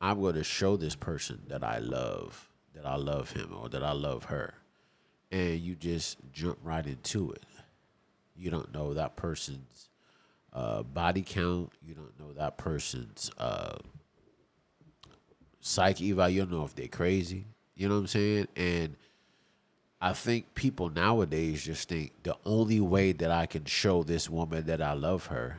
I'm 0.00 0.20
going 0.20 0.34
to 0.34 0.44
show 0.44 0.76
this 0.76 0.94
person 0.94 1.42
that 1.48 1.64
I 1.64 1.78
love, 1.78 2.48
that 2.74 2.86
I 2.86 2.96
love 2.96 3.32
him 3.32 3.54
or 3.58 3.68
that 3.70 3.82
I 3.82 3.92
love 3.92 4.24
her. 4.24 4.54
And 5.32 5.58
you 5.60 5.74
just 5.74 6.18
jump 6.32 6.58
right 6.62 6.86
into 6.86 7.32
it. 7.32 7.42
You 8.36 8.50
don't 8.50 8.72
know 8.72 8.94
that 8.94 9.16
person's 9.16 9.88
uh, 10.52 10.82
body 10.82 11.22
count. 11.22 11.72
You 11.84 11.94
don't 11.94 12.18
know 12.20 12.32
that 12.34 12.56
person's 12.56 13.30
uh, 13.38 13.78
psych 15.68 16.00
eval. 16.00 16.28
You 16.28 16.40
don't 16.40 16.52
know 16.52 16.64
if 16.64 16.74
they're 16.74 16.88
crazy. 16.88 17.44
You 17.76 17.88
know 17.88 17.94
what 17.94 18.00
I'm 18.00 18.06
saying? 18.08 18.48
And 18.56 18.96
I 20.00 20.12
think 20.12 20.54
people 20.54 20.90
nowadays 20.90 21.64
just 21.64 21.88
think 21.88 22.12
the 22.22 22.36
only 22.44 22.80
way 22.80 23.12
that 23.12 23.30
I 23.30 23.46
can 23.46 23.64
show 23.64 24.02
this 24.02 24.30
woman 24.30 24.66
that 24.66 24.80
I 24.80 24.94
love 24.94 25.26
her 25.26 25.58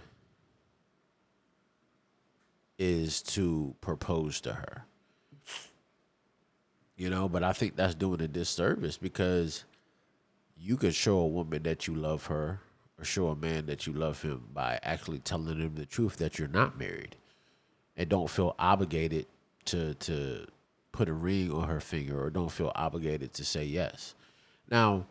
is 2.78 3.22
to 3.22 3.76
propose 3.82 4.42
to 4.42 4.54
her. 4.54 4.86
You 6.96 7.10
know, 7.10 7.30
but 7.30 7.44
I 7.44 7.54
think 7.54 7.76
that's 7.76 7.96
doing 7.96 8.22
a 8.22 8.28
disservice 8.28 8.98
because 8.98 9.64
you 10.58 10.76
could 10.76 10.96
show 10.96 11.20
a 11.20 11.28
woman 11.28 11.64
that 11.64 11.88
you 11.88 11.96
love 11.96 12.26
her 12.26 12.60
or 12.98 13.06
show 13.06 13.28
a 13.28 13.36
man 13.36 13.68
that 13.68 13.88
you 13.88 13.94
love 13.94 14.22
him 14.22 14.48
by 14.54 14.80
actually 14.84 15.20
telling 15.20 15.60
him 15.60 15.76
the 15.76 15.86
truth 15.86 16.18
that 16.18 16.38
you're 16.38 16.50
not 16.50 16.78
married 16.78 17.16
and 17.96 18.10
don't 18.10 18.30
feel 18.30 18.56
obligated 18.60 19.28
to 19.72 19.94
to 19.96 20.46
put 20.92 21.10
a 21.10 21.14
ring 21.14 21.52
on 21.52 21.68
her 21.68 21.80
finger 21.80 22.22
or 22.24 22.30
don't 22.30 22.52
feel 22.52 22.72
obligated 22.76 23.34
to 23.34 23.46
say 23.46 23.64
yes. 23.64 24.16
Now, 24.70 25.06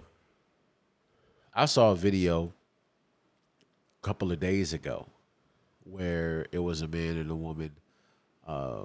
I 1.54 1.64
saw 1.66 1.92
a 1.92 1.96
video 1.96 2.52
a 4.02 4.06
couple 4.06 4.30
of 4.32 4.38
days 4.40 4.72
ago 4.72 5.06
where 5.84 6.46
it 6.52 6.58
was 6.58 6.82
a 6.82 6.88
man 6.88 7.16
and 7.16 7.30
a 7.30 7.34
woman 7.34 7.72
uh, 8.46 8.82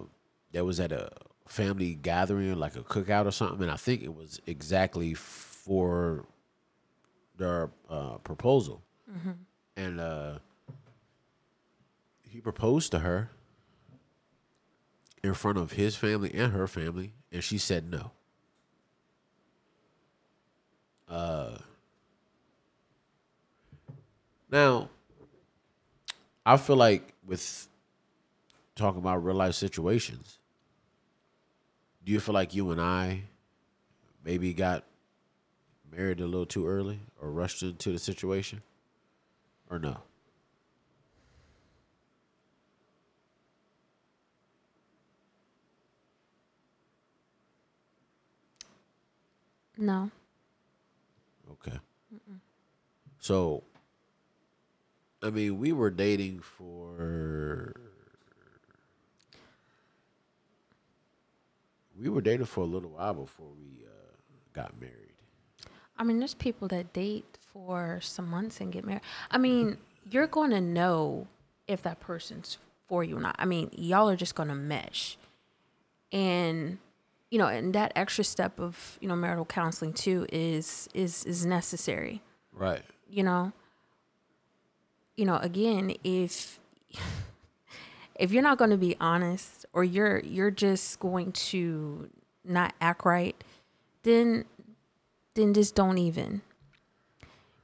that 0.53 0.63
was 0.65 0.79
at 0.79 0.91
a 0.91 1.09
family 1.47 1.93
gathering, 1.95 2.55
like 2.55 2.75
a 2.75 2.83
cookout 2.83 3.25
or 3.25 3.31
something, 3.31 3.61
and 3.61 3.71
I 3.71 3.75
think 3.75 4.01
it 4.01 4.15
was 4.15 4.39
exactly 4.47 5.13
for 5.13 6.25
their 7.37 7.69
uh, 7.89 8.17
proposal, 8.19 8.81
and 9.75 9.99
uh, 9.99 10.39
he 12.21 12.39
proposed 12.39 12.91
to 12.91 12.99
her 12.99 13.29
in 15.23 15.33
front 15.33 15.57
of 15.57 15.73
his 15.73 15.95
family 15.95 16.33
and 16.33 16.51
her 16.51 16.67
family, 16.67 17.13
and 17.31 17.43
she 17.43 17.57
said 17.57 17.89
no. 17.89 18.11
Uh, 21.07 21.57
now, 24.51 24.89
I 26.45 26.57
feel 26.57 26.75
like 26.75 27.13
with 27.25 27.67
talking 28.75 28.99
about 28.99 29.23
real 29.23 29.35
life 29.35 29.55
situations, 29.55 30.39
do 32.05 32.11
you 32.11 32.19
feel 32.19 32.33
like 32.33 32.53
you 32.53 32.71
and 32.71 32.81
I 32.81 33.23
maybe 34.25 34.53
got 34.53 34.83
married 35.89 36.19
a 36.19 36.25
little 36.25 36.45
too 36.45 36.67
early 36.67 36.99
or 37.21 37.31
rushed 37.31 37.63
into 37.63 37.91
the 37.91 37.99
situation? 37.99 38.61
Or 39.69 39.79
no? 39.79 40.01
No. 49.83 50.09
Okay. 51.51 51.77
So, 53.19 53.63
I 55.21 55.29
mean, 55.29 55.59
we 55.59 55.73
were 55.73 55.89
dating 55.89 56.39
for. 56.39 57.75
We 61.99 62.07
were 62.07 62.21
dating 62.21 62.45
for 62.45 62.61
a 62.61 62.67
little 62.67 62.91
while 62.91 63.13
before 63.13 63.47
we 63.59 63.83
uh, 63.85 64.13
got 64.53 64.79
married. 64.79 64.95
I 65.97 66.05
mean, 66.05 66.19
there's 66.19 66.33
people 66.33 66.69
that 66.69 66.93
date 66.93 67.37
for 67.51 67.99
some 68.01 68.29
months 68.29 68.61
and 68.61 68.71
get 68.71 68.85
married. 68.85 69.01
I 69.29 69.37
mean, 69.37 69.77
you're 70.09 70.27
going 70.27 70.51
to 70.51 70.61
know 70.61 71.27
if 71.67 71.81
that 71.81 71.99
person's 71.99 72.57
for 72.87 73.03
you 73.03 73.17
or 73.17 73.21
not. 73.21 73.35
I 73.37 73.43
mean, 73.45 73.69
y'all 73.73 74.09
are 74.09 74.15
just 74.15 74.35
going 74.35 74.49
to 74.49 74.55
mesh. 74.55 75.17
And 76.13 76.77
you 77.33 77.39
know, 77.39 77.47
and 77.47 77.73
that 77.73 77.91
extra 77.95 78.23
step 78.23 78.59
of, 78.59 78.99
you 79.01 79.07
know, 79.07 79.15
marital 79.15 79.43
counseling 79.43 79.91
too 79.91 80.27
is 80.31 80.87
is 80.93 81.25
is 81.25 81.47
necessary. 81.47 82.21
Right. 82.51 82.83
You 83.09 83.23
know. 83.23 83.53
You 85.15 85.25
know, 85.25 85.37
again, 85.37 85.95
if 86.03 86.59
if 88.19 88.31
you're 88.31 88.43
not 88.43 88.59
going 88.59 88.69
to 88.69 88.77
be 88.77 88.95
honest 89.01 89.65
or 89.73 89.83
you're 89.83 90.19
you're 90.19 90.51
just 90.51 90.99
going 90.99 91.31
to 91.31 92.07
not 92.45 92.75
act 92.79 93.03
right, 93.03 93.43
then 94.03 94.45
then 95.33 95.55
just 95.55 95.73
don't 95.73 95.97
even. 95.97 96.43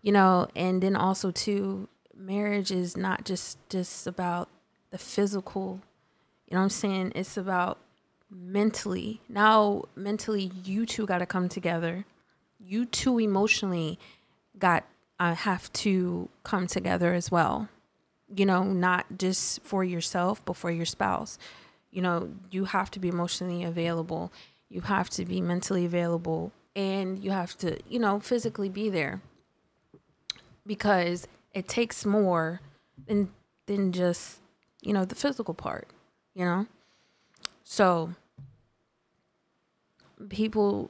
You 0.01 0.13
know, 0.13 0.47
and 0.55 0.81
then 0.81 0.95
also 0.95 1.29
too, 1.29 1.89
marriage 2.17 2.71
is 2.71 2.97
not 2.97 3.23
just 3.23 3.59
just 3.69 4.07
about 4.07 4.49
the 4.89 4.97
physical. 4.97 5.81
You 6.47 6.55
know 6.55 6.61
what 6.61 6.63
I'm 6.63 6.69
saying? 6.71 7.11
It's 7.13 7.37
about 7.37 7.77
mentally. 8.29 9.21
Now, 9.27 9.83
mentally, 9.95 10.51
you 10.63 10.85
two 10.85 11.05
got 11.05 11.19
to 11.19 11.25
come 11.25 11.49
together. 11.49 12.05
You 12.59 12.85
two 12.85 13.19
emotionally 13.19 13.99
got 14.57 14.85
uh, 15.19 15.35
have 15.35 15.71
to 15.73 16.29
come 16.43 16.67
together 16.67 17.13
as 17.13 17.31
well. 17.31 17.69
You 18.33 18.45
know, 18.45 18.63
not 18.63 19.17
just 19.17 19.63
for 19.63 19.83
yourself, 19.83 20.43
but 20.45 20.55
for 20.55 20.71
your 20.71 20.85
spouse. 20.85 21.37
You 21.91 22.01
know, 22.01 22.29
you 22.51 22.65
have 22.65 22.91
to 22.91 22.99
be 22.99 23.07
emotionally 23.07 23.63
available. 23.63 24.31
You 24.69 24.81
have 24.81 25.09
to 25.11 25.25
be 25.25 25.41
mentally 25.41 25.85
available, 25.85 26.51
and 26.75 27.23
you 27.23 27.31
have 27.31 27.57
to, 27.57 27.79
you 27.89 27.97
know, 27.97 28.19
physically 28.19 28.69
be 28.69 28.89
there. 28.89 29.21
Because 30.65 31.27
it 31.53 31.67
takes 31.67 32.05
more 32.05 32.61
than 33.07 33.31
than 33.65 33.91
just, 33.91 34.41
you 34.81 34.93
know, 34.93 35.05
the 35.05 35.15
physical 35.15 35.55
part. 35.55 35.87
You 36.35 36.45
know. 36.45 36.67
So 37.71 38.15
people 40.27 40.89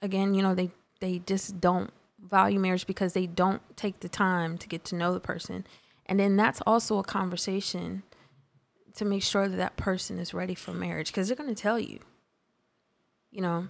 again, 0.00 0.34
you 0.34 0.42
know, 0.42 0.54
they 0.54 0.70
they 1.00 1.18
just 1.18 1.60
don't 1.60 1.90
value 2.22 2.60
marriage 2.60 2.86
because 2.86 3.12
they 3.12 3.26
don't 3.26 3.60
take 3.76 3.98
the 3.98 4.08
time 4.08 4.56
to 4.58 4.68
get 4.68 4.84
to 4.84 4.94
know 4.94 5.12
the 5.12 5.18
person. 5.18 5.66
And 6.06 6.20
then 6.20 6.36
that's 6.36 6.62
also 6.64 6.98
a 6.98 7.02
conversation 7.02 8.04
to 8.94 9.04
make 9.04 9.24
sure 9.24 9.48
that 9.48 9.56
that 9.56 9.76
person 9.76 10.20
is 10.20 10.32
ready 10.32 10.54
for 10.54 10.72
marriage 10.72 11.08
because 11.08 11.26
they're 11.26 11.36
going 11.36 11.52
to 11.52 11.60
tell 11.60 11.80
you, 11.80 11.98
you 13.32 13.42
know, 13.42 13.66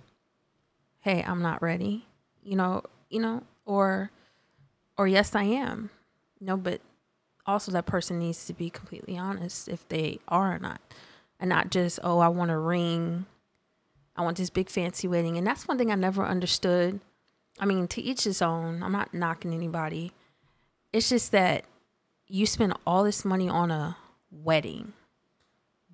hey, 1.00 1.24
I'm 1.26 1.40
not 1.40 1.62
ready, 1.62 2.04
you 2.42 2.54
know, 2.54 2.82
you 3.08 3.18
know, 3.18 3.44
or 3.64 4.10
or 4.98 5.08
yes, 5.08 5.34
I 5.34 5.44
am. 5.44 5.88
No, 6.38 6.58
but 6.58 6.82
also 7.46 7.72
that 7.72 7.86
person 7.86 8.18
needs 8.18 8.44
to 8.44 8.52
be 8.52 8.68
completely 8.68 9.16
honest 9.16 9.68
if 9.68 9.88
they 9.88 10.18
are 10.28 10.54
or 10.54 10.58
not. 10.58 10.82
And 11.38 11.48
not 11.50 11.70
just, 11.70 11.98
oh, 12.02 12.18
I 12.18 12.28
want 12.28 12.50
a 12.50 12.58
ring. 12.58 13.26
I 14.16 14.22
want 14.22 14.38
this 14.38 14.50
big 14.50 14.70
fancy 14.70 15.06
wedding. 15.06 15.36
And 15.36 15.46
that's 15.46 15.68
one 15.68 15.76
thing 15.76 15.92
I 15.92 15.94
never 15.94 16.24
understood. 16.24 17.00
I 17.58 17.66
mean, 17.66 17.88
to 17.88 18.00
each 18.00 18.24
his 18.24 18.40
own. 18.40 18.82
I'm 18.82 18.92
not 18.92 19.12
knocking 19.12 19.52
anybody. 19.52 20.12
It's 20.92 21.08
just 21.08 21.32
that 21.32 21.64
you 22.26 22.46
spend 22.46 22.74
all 22.86 23.04
this 23.04 23.24
money 23.24 23.48
on 23.48 23.70
a 23.70 23.96
wedding, 24.30 24.92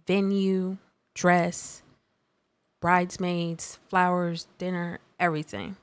venue, 0.06 0.78
dress, 1.14 1.82
bridesmaids, 2.80 3.78
flowers, 3.88 4.46
dinner, 4.58 5.00
everything. 5.18 5.76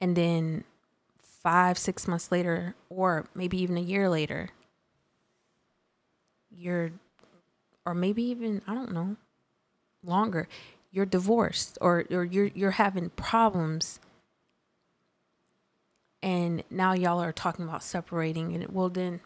And 0.00 0.16
then 0.16 0.64
five, 1.42 1.78
six 1.78 2.06
months 2.08 2.30
later, 2.32 2.74
or 2.88 3.26
maybe 3.34 3.60
even 3.60 3.76
a 3.76 3.82
year 3.82 4.08
later, 4.08 4.50
you're, 6.56 6.92
or 7.86 7.94
maybe 7.94 8.22
even, 8.24 8.62
I 8.66 8.74
don't 8.74 8.92
know, 8.92 9.16
longer, 10.02 10.48
you're 10.90 11.06
divorced 11.06 11.78
or, 11.80 12.04
or 12.10 12.24
you're, 12.24 12.50
you're 12.54 12.72
having 12.72 13.10
problems. 13.10 14.00
And 16.22 16.62
now 16.70 16.94
y'all 16.94 17.20
are 17.20 17.32
talking 17.32 17.66
about 17.66 17.82
separating. 17.82 18.54
And 18.54 18.72
well, 18.72 18.88
then 18.88 19.20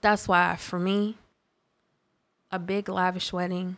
that's 0.00 0.28
why 0.28 0.56
for 0.56 0.78
me, 0.78 1.16
a 2.50 2.58
big 2.58 2.88
lavish 2.88 3.32
wedding, 3.32 3.76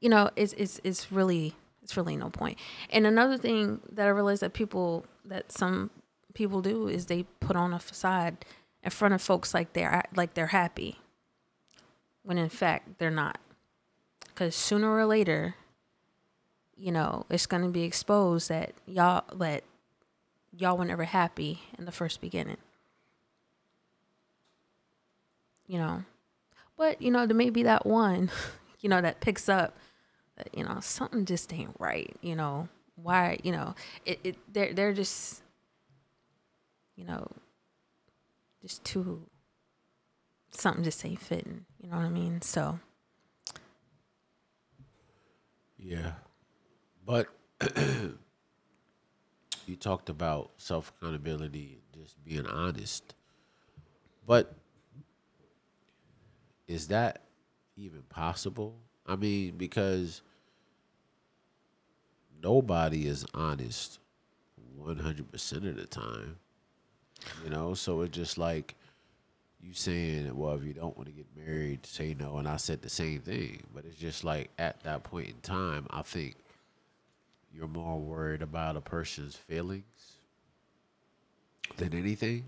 you 0.00 0.08
know, 0.08 0.30
it's, 0.34 0.52
it's, 0.54 0.80
it's 0.82 1.12
really, 1.12 1.54
it's 1.82 1.96
really 1.96 2.16
no 2.16 2.30
point. 2.30 2.58
And 2.90 3.06
another 3.06 3.38
thing 3.38 3.80
that 3.92 4.06
I 4.06 4.10
realized 4.10 4.42
that 4.42 4.52
people, 4.52 5.06
that 5.24 5.52
some 5.52 5.90
people 6.34 6.60
do 6.60 6.88
is 6.88 7.06
they 7.06 7.22
put 7.40 7.54
on 7.54 7.72
a 7.72 7.78
facade 7.78 8.44
in 8.84 8.90
front 8.90 9.14
of 9.14 9.22
folks 9.22 9.54
like 9.54 9.72
they're 9.72 10.04
like 10.14 10.34
they're 10.34 10.48
happy 10.48 10.98
when 12.22 12.38
in 12.38 12.50
fact 12.50 12.98
they're 12.98 13.10
not. 13.10 13.38
Because 14.28 14.54
sooner 14.54 14.94
or 14.94 15.06
later 15.06 15.54
you 16.76 16.92
know 16.92 17.24
it's 17.30 17.46
going 17.46 17.62
to 17.62 17.68
be 17.68 17.82
exposed 17.82 18.48
that 18.48 18.72
y'all 18.86 19.24
that 19.36 19.64
y'all 20.56 20.76
were 20.76 20.84
never 20.84 21.04
happy 21.04 21.60
in 21.78 21.86
the 21.86 21.92
first 21.92 22.20
beginning. 22.20 22.58
You 25.66 25.78
know? 25.78 26.04
But 26.76 27.00
you 27.00 27.10
know 27.10 27.26
there 27.26 27.36
may 27.36 27.50
be 27.50 27.62
that 27.62 27.86
one 27.86 28.30
you 28.80 28.88
know 28.90 29.00
that 29.00 29.20
picks 29.20 29.48
up 29.48 29.78
that 30.36 30.48
you 30.54 30.62
know 30.62 30.78
something 30.80 31.24
just 31.24 31.52
ain't 31.52 31.74
right 31.78 32.14
you 32.20 32.36
know? 32.36 32.68
Why 32.96 33.38
you 33.42 33.50
know 33.50 33.74
it, 34.04 34.20
it 34.22 34.36
they're 34.52 34.72
they're 34.74 34.92
just 34.92 35.42
you 36.94 37.04
know 37.04 37.26
just 38.64 38.82
too 38.84 39.28
something 40.50 40.84
just 40.84 41.04
ain't 41.04 41.20
fitting 41.20 41.66
you 41.80 41.90
know 41.90 41.96
what 41.96 42.06
i 42.06 42.08
mean 42.08 42.40
so 42.40 42.78
Yeah. 45.84 46.12
But 47.04 47.28
you 49.66 49.76
talked 49.78 50.08
about 50.08 50.52
self 50.56 50.92
accountability 50.96 51.82
just 51.94 52.24
being 52.24 52.46
honest. 52.46 53.14
But 54.26 54.54
is 56.66 56.88
that 56.88 57.24
even 57.76 58.02
possible? 58.08 58.76
I 59.06 59.16
mean, 59.16 59.58
because 59.58 60.22
nobody 62.42 63.06
is 63.06 63.26
honest 63.34 63.98
100% 64.80 65.68
of 65.68 65.76
the 65.76 65.86
time. 65.86 66.38
You 67.42 67.50
know, 67.50 67.74
so 67.74 68.02
it's 68.02 68.16
just 68.16 68.38
like 68.38 68.74
you 69.62 69.72
saying, 69.72 70.36
well, 70.36 70.54
if 70.54 70.64
you 70.64 70.74
don't 70.74 70.96
want 70.96 71.08
to 71.08 71.14
get 71.14 71.26
married, 71.36 71.86
say 71.86 72.14
no. 72.18 72.36
And 72.36 72.46
I 72.46 72.56
said 72.56 72.82
the 72.82 72.90
same 72.90 73.20
thing. 73.20 73.62
But 73.74 73.84
it's 73.86 73.98
just 73.98 74.24
like 74.24 74.50
at 74.58 74.82
that 74.82 75.04
point 75.04 75.28
in 75.28 75.40
time, 75.42 75.86
I 75.90 76.02
think 76.02 76.36
you're 77.52 77.68
more 77.68 77.98
worried 77.98 78.42
about 78.42 78.76
a 78.76 78.80
person's 78.80 79.36
feelings 79.36 79.84
than 81.76 81.94
anything. 81.94 82.44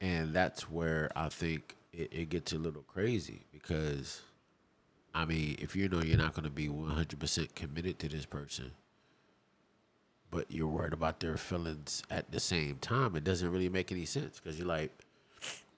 And 0.00 0.32
that's 0.32 0.70
where 0.70 1.10
I 1.14 1.28
think 1.28 1.76
it 1.92 2.12
it, 2.12 2.28
gets 2.28 2.52
a 2.52 2.58
little 2.58 2.82
crazy 2.82 3.42
because 3.52 4.22
I 5.14 5.24
mean, 5.24 5.56
if 5.58 5.74
you 5.74 5.88
know 5.88 6.02
you're 6.02 6.18
not 6.18 6.34
going 6.34 6.44
to 6.44 6.50
be 6.50 6.68
100% 6.68 7.54
committed 7.54 7.98
to 8.00 8.08
this 8.08 8.26
person, 8.26 8.72
but 10.30 10.50
you're 10.50 10.68
worried 10.68 10.92
about 10.92 11.20
their 11.20 11.36
feelings 11.36 12.02
at 12.10 12.30
the 12.30 12.40
same 12.40 12.76
time, 12.76 13.16
it 13.16 13.24
doesn't 13.24 13.50
really 13.50 13.68
make 13.68 13.90
any 13.90 14.04
sense 14.04 14.40
because 14.40 14.58
you're 14.58 14.68
like, 14.68 14.92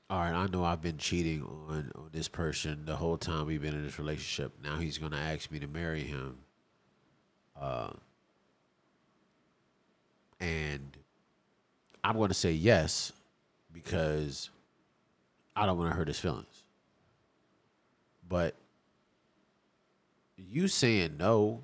all 0.09 0.19
right, 0.19 0.35
I 0.35 0.47
know 0.49 0.65
I've 0.65 0.83
been 0.83 0.99
cheating 0.99 1.43
on, 1.69 1.93
on 1.95 2.11
this 2.13 2.27
person 2.27 2.85
the 2.85 2.97
whole 2.97 3.17
time 3.17 3.47
we've 3.47 3.63
been 3.63 3.75
in 3.75 3.85
this 3.85 3.99
relationship. 3.99 4.53
Now 4.63 4.79
he's 4.79 4.99
going 4.99 5.13
to 5.13 5.19
ask 5.19 5.51
me 5.53 5.61
to 5.61 5.69
marry 5.69 6.03
him. 6.03 6.39
Uh, 7.61 7.91
and 10.41 10.97
I'm 12.03 12.17
going 12.17 12.29
to 12.29 12.35
say 12.35 12.51
yes 12.51 13.13
because 13.73 14.51
I 15.55 15.67
don't 15.67 15.79
want 15.79 15.91
to 15.91 15.97
hurt 15.97 16.09
his 16.09 16.19
feelings. 16.19 16.65
But 18.29 18.57
you 20.37 20.67
saying 20.67 21.17
no 21.19 21.63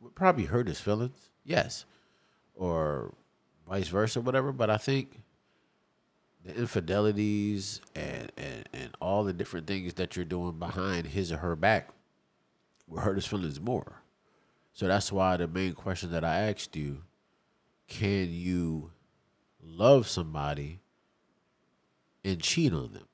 would 0.00 0.14
probably 0.14 0.44
hurt 0.44 0.68
his 0.68 0.80
feelings, 0.80 1.30
yes, 1.44 1.86
or 2.58 3.14
vice 3.66 3.88
versa, 3.88 4.20
whatever. 4.20 4.52
But 4.52 4.68
I 4.68 4.76
think 4.76 5.22
the 6.44 6.54
infidelities 6.54 7.80
and, 7.94 8.30
and, 8.36 8.68
and 8.72 8.96
all 9.00 9.24
the 9.24 9.32
different 9.32 9.66
things 9.66 9.94
that 9.94 10.16
you're 10.16 10.24
doing 10.24 10.58
behind 10.58 11.08
his 11.08 11.32
or 11.32 11.38
her 11.38 11.56
back 11.56 11.90
will 12.86 13.00
hurt 13.00 13.16
his 13.16 13.26
feelings 13.26 13.60
more. 13.60 14.02
So 14.72 14.86
that's 14.86 15.10
why 15.10 15.36
the 15.36 15.48
main 15.48 15.74
question 15.74 16.10
that 16.12 16.24
I 16.24 16.50
asked 16.50 16.76
you 16.76 17.02
can 17.88 18.28
you 18.30 18.90
love 19.62 20.06
somebody 20.06 20.80
and 22.22 22.40
cheat 22.40 22.72
on 22.72 22.92
them? 22.92 23.08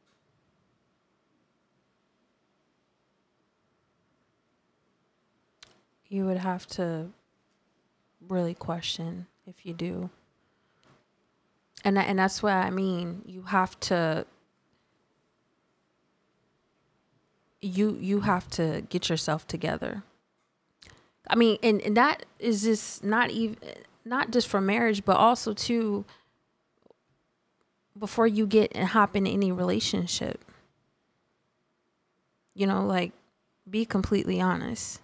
You 6.08 6.26
would 6.26 6.38
have 6.38 6.66
to 6.68 7.10
really 8.28 8.54
question 8.54 9.26
if 9.46 9.64
you 9.64 9.74
do. 9.74 10.10
And 11.84 11.98
and 11.98 12.18
that's 12.18 12.42
what 12.42 12.54
I 12.54 12.70
mean. 12.70 13.22
You 13.26 13.42
have 13.42 13.78
to 13.80 14.26
you 17.60 17.96
you 18.00 18.20
have 18.20 18.48
to 18.50 18.84
get 18.88 19.08
yourself 19.08 19.46
together. 19.46 20.02
I 21.28 21.36
mean, 21.36 21.58
and, 21.62 21.80
and 21.80 21.96
that 21.96 22.26
is 22.38 22.62
just 22.62 23.02
not 23.02 23.30
even 23.30 23.56
not 24.04 24.30
just 24.30 24.46
for 24.48 24.60
marriage, 24.60 25.04
but 25.04 25.16
also 25.16 25.54
to 25.54 26.04
before 27.98 28.26
you 28.26 28.46
get 28.46 28.72
and 28.74 28.88
hop 28.88 29.16
in 29.16 29.26
any 29.26 29.52
relationship. 29.52 30.44
You 32.54 32.66
know, 32.66 32.84
like 32.84 33.12
be 33.68 33.84
completely 33.84 34.40
honest. 34.40 35.00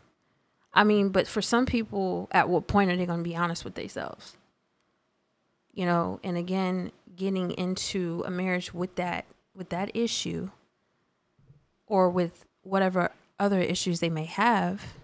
I 0.72 0.84
mean, 0.84 1.08
but 1.10 1.26
for 1.26 1.42
some 1.42 1.66
people, 1.66 2.28
at 2.30 2.48
what 2.48 2.66
point 2.66 2.90
are 2.90 2.96
they 2.96 3.06
going 3.06 3.18
to 3.18 3.28
be 3.28 3.36
honest 3.36 3.64
with 3.64 3.74
themselves? 3.74 4.36
You 5.72 5.86
know, 5.86 6.20
and 6.22 6.36
again, 6.36 6.92
getting 7.16 7.50
into 7.52 8.22
a 8.26 8.30
marriage 8.30 8.72
with 8.72 8.94
that 8.96 9.26
with 9.54 9.68
that 9.70 9.90
issue 9.94 10.50
or 11.86 12.08
with 12.08 12.46
whatever 12.62 13.10
other 13.38 13.60
issues 13.60 14.00
they 14.00 14.08
may 14.08 14.24
have, 14.24 14.94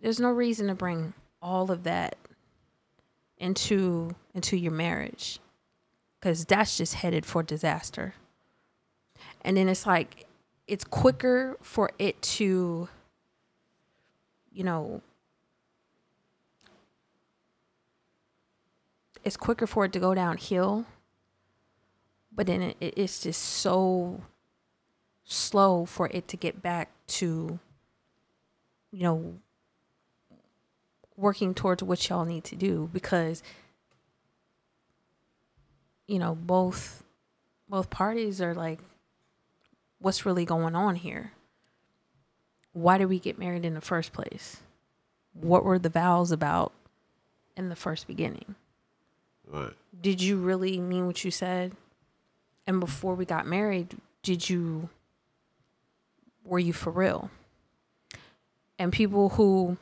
there's 0.00 0.18
no 0.18 0.30
reason 0.30 0.68
to 0.68 0.74
bring 0.74 1.12
all 1.40 1.70
of 1.70 1.82
that 1.84 2.16
into 3.38 4.14
into 4.34 4.56
your 4.56 4.72
marriage 4.72 5.40
because 6.18 6.44
that's 6.44 6.78
just 6.78 6.94
headed 6.94 7.26
for 7.26 7.42
disaster 7.42 8.14
and 9.44 9.56
then 9.56 9.68
it's 9.68 9.86
like 9.86 10.26
it's 10.66 10.84
quicker 10.84 11.56
for 11.60 11.90
it 11.98 12.20
to 12.22 12.88
you 14.52 14.64
know 14.64 15.00
it's 19.24 19.36
quicker 19.36 19.66
for 19.66 19.84
it 19.84 19.92
to 19.92 19.98
go 19.98 20.14
downhill 20.14 20.84
but 22.34 22.46
then 22.46 22.62
it, 22.62 22.76
it's 22.80 23.20
just 23.20 23.40
so 23.40 24.22
slow 25.24 25.84
for 25.84 26.08
it 26.12 26.28
to 26.28 26.36
get 26.36 26.62
back 26.62 26.90
to 27.06 27.58
you 28.90 29.02
know 29.02 29.34
working 31.16 31.54
towards 31.54 31.82
what 31.82 32.08
y'all 32.08 32.24
need 32.24 32.44
to 32.44 32.56
do 32.56 32.90
because 32.92 33.42
you 36.06 36.18
know 36.18 36.34
both 36.34 37.04
both 37.68 37.90
parties 37.90 38.40
are 38.40 38.54
like 38.54 38.80
what's 39.98 40.26
really 40.26 40.44
going 40.44 40.74
on 40.74 40.96
here 40.96 41.32
why 42.72 42.98
did 42.98 43.06
we 43.06 43.18
get 43.18 43.38
married 43.38 43.64
in 43.64 43.74
the 43.74 43.80
first 43.80 44.12
place 44.12 44.58
what 45.32 45.64
were 45.64 45.78
the 45.78 45.88
vows 45.88 46.30
about 46.32 46.72
in 47.56 47.68
the 47.68 47.76
first 47.76 48.06
beginning 48.06 48.54
Right. 49.46 49.72
did 50.00 50.22
you 50.22 50.38
really 50.38 50.78
mean 50.78 51.06
what 51.06 51.24
you 51.24 51.30
said 51.30 51.72
and 52.66 52.80
before 52.80 53.14
we 53.14 53.24
got 53.24 53.46
married 53.46 53.96
did 54.22 54.48
you 54.48 54.88
were 56.44 56.58
you 56.58 56.72
for 56.72 56.90
real 56.90 57.30
and 58.78 58.92
people 58.92 59.30
who 59.30 59.76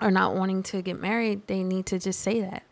are 0.00 0.10
not 0.10 0.34
wanting 0.34 0.62
to 0.64 0.82
get 0.82 1.00
married, 1.00 1.46
they 1.46 1.62
need 1.62 1.86
to 1.86 1.98
just 1.98 2.20
say 2.20 2.40
that. 2.40 2.62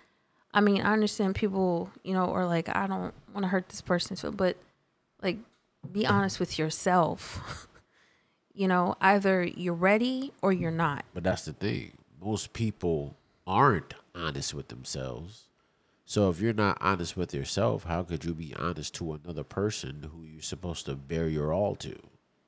I 0.52 0.60
mean, 0.60 0.82
I 0.82 0.92
understand 0.92 1.34
people, 1.34 1.90
you 2.02 2.12
know, 2.12 2.30
are 2.32 2.46
like, 2.46 2.68
I 2.74 2.86
don't 2.86 3.14
want 3.32 3.42
to 3.42 3.48
hurt 3.48 3.68
this 3.68 3.80
person, 3.80 4.16
so, 4.16 4.30
but 4.30 4.56
like, 5.22 5.38
be 5.90 6.06
honest 6.06 6.38
with 6.38 6.58
yourself. 6.58 7.68
you 8.54 8.68
know, 8.68 8.96
either 9.00 9.42
you're 9.44 9.74
ready 9.74 10.32
or 10.40 10.52
you're 10.52 10.70
not. 10.70 11.04
But 11.12 11.24
that's 11.24 11.44
the 11.44 11.52
thing. 11.52 11.92
Most 12.22 12.52
people 12.52 13.16
aren't 13.46 13.94
honest 14.14 14.54
with 14.54 14.68
themselves. 14.68 15.48
So 16.06 16.30
if 16.30 16.40
you're 16.40 16.52
not 16.52 16.78
honest 16.80 17.16
with 17.16 17.34
yourself, 17.34 17.84
how 17.84 18.02
could 18.02 18.24
you 18.24 18.34
be 18.34 18.54
honest 18.56 18.94
to 18.96 19.12
another 19.12 19.44
person 19.44 20.10
who 20.12 20.24
you're 20.24 20.42
supposed 20.42 20.86
to 20.86 20.94
bear 20.94 21.28
your 21.28 21.52
all 21.52 21.74
to? 21.76 21.96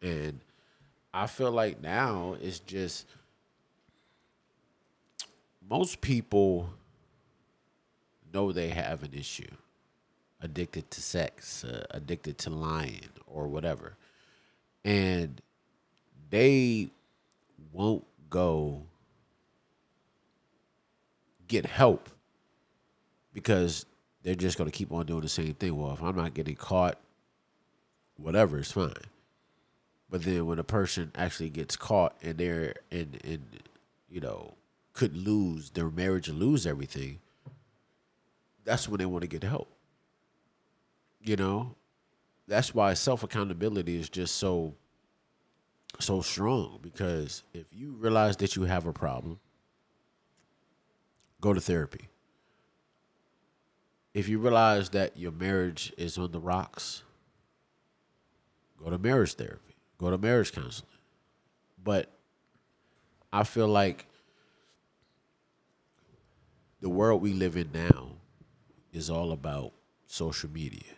And 0.00 0.40
I 1.12 1.26
feel 1.26 1.50
like 1.50 1.80
now 1.80 2.36
it's 2.40 2.60
just 2.60 3.06
most 5.68 6.00
people 6.00 6.70
know 8.32 8.52
they 8.52 8.68
have 8.68 9.02
an 9.02 9.12
issue 9.14 9.50
addicted 10.40 10.90
to 10.90 11.00
sex, 11.00 11.64
uh, 11.64 11.86
addicted 11.90 12.38
to 12.38 12.50
lying, 12.50 13.08
or 13.26 13.48
whatever. 13.48 13.96
And 14.84 15.40
they 16.30 16.90
won't 17.72 18.04
go 18.30 18.82
get 21.48 21.66
help 21.66 22.08
because 23.32 23.86
they're 24.22 24.34
just 24.34 24.58
going 24.58 24.70
to 24.70 24.76
keep 24.76 24.92
on 24.92 25.06
doing 25.06 25.20
the 25.20 25.28
same 25.28 25.54
thing. 25.54 25.76
Well, 25.76 25.92
if 25.92 26.02
I'm 26.02 26.16
not 26.16 26.34
getting 26.34 26.56
caught, 26.56 26.98
whatever, 28.16 28.58
it's 28.58 28.72
fine. 28.72 28.92
But 30.10 30.22
then 30.22 30.46
when 30.46 30.58
a 30.58 30.64
person 30.64 31.12
actually 31.14 31.50
gets 31.50 31.76
caught 31.76 32.16
and 32.22 32.38
they're 32.38 32.74
in, 32.90 33.18
in 33.24 33.42
you 34.08 34.20
know, 34.20 34.54
could 34.92 35.16
lose 35.16 35.70
their 35.70 35.90
marriage 35.90 36.28
and 36.28 36.38
lose 36.38 36.66
everything, 36.66 37.18
that's 38.64 38.88
when 38.88 38.98
they 38.98 39.06
want 39.06 39.22
to 39.22 39.28
get 39.28 39.42
help. 39.42 39.68
You 41.20 41.36
know, 41.36 41.74
that's 42.48 42.74
why 42.74 42.94
self 42.94 43.22
accountability 43.22 43.98
is 43.98 44.08
just 44.08 44.36
so 44.36 44.74
so 45.98 46.20
strong 46.20 46.78
because 46.82 47.42
if 47.52 47.66
you 47.72 47.92
realize 47.92 48.36
that 48.38 48.56
you 48.56 48.62
have 48.62 48.86
a 48.86 48.92
problem, 48.92 49.38
go 51.40 51.52
to 51.52 51.60
therapy. 51.60 52.08
If 54.14 54.28
you 54.28 54.38
realize 54.38 54.90
that 54.90 55.16
your 55.16 55.32
marriage 55.32 55.92
is 55.98 56.16
on 56.16 56.32
the 56.32 56.40
rocks, 56.40 57.02
go 58.82 58.90
to 58.90 58.98
marriage 58.98 59.34
therapy, 59.34 59.76
go 59.98 60.10
to 60.10 60.18
marriage 60.18 60.52
counseling. 60.52 60.90
But 61.82 62.10
I 63.32 63.44
feel 63.44 63.68
like 63.68 64.06
the 66.80 66.88
world 66.88 67.20
we 67.20 67.32
live 67.32 67.56
in 67.56 67.70
now 67.72 68.12
is 68.92 69.10
all 69.10 69.32
about 69.32 69.72
social 70.06 70.50
media. 70.50 70.94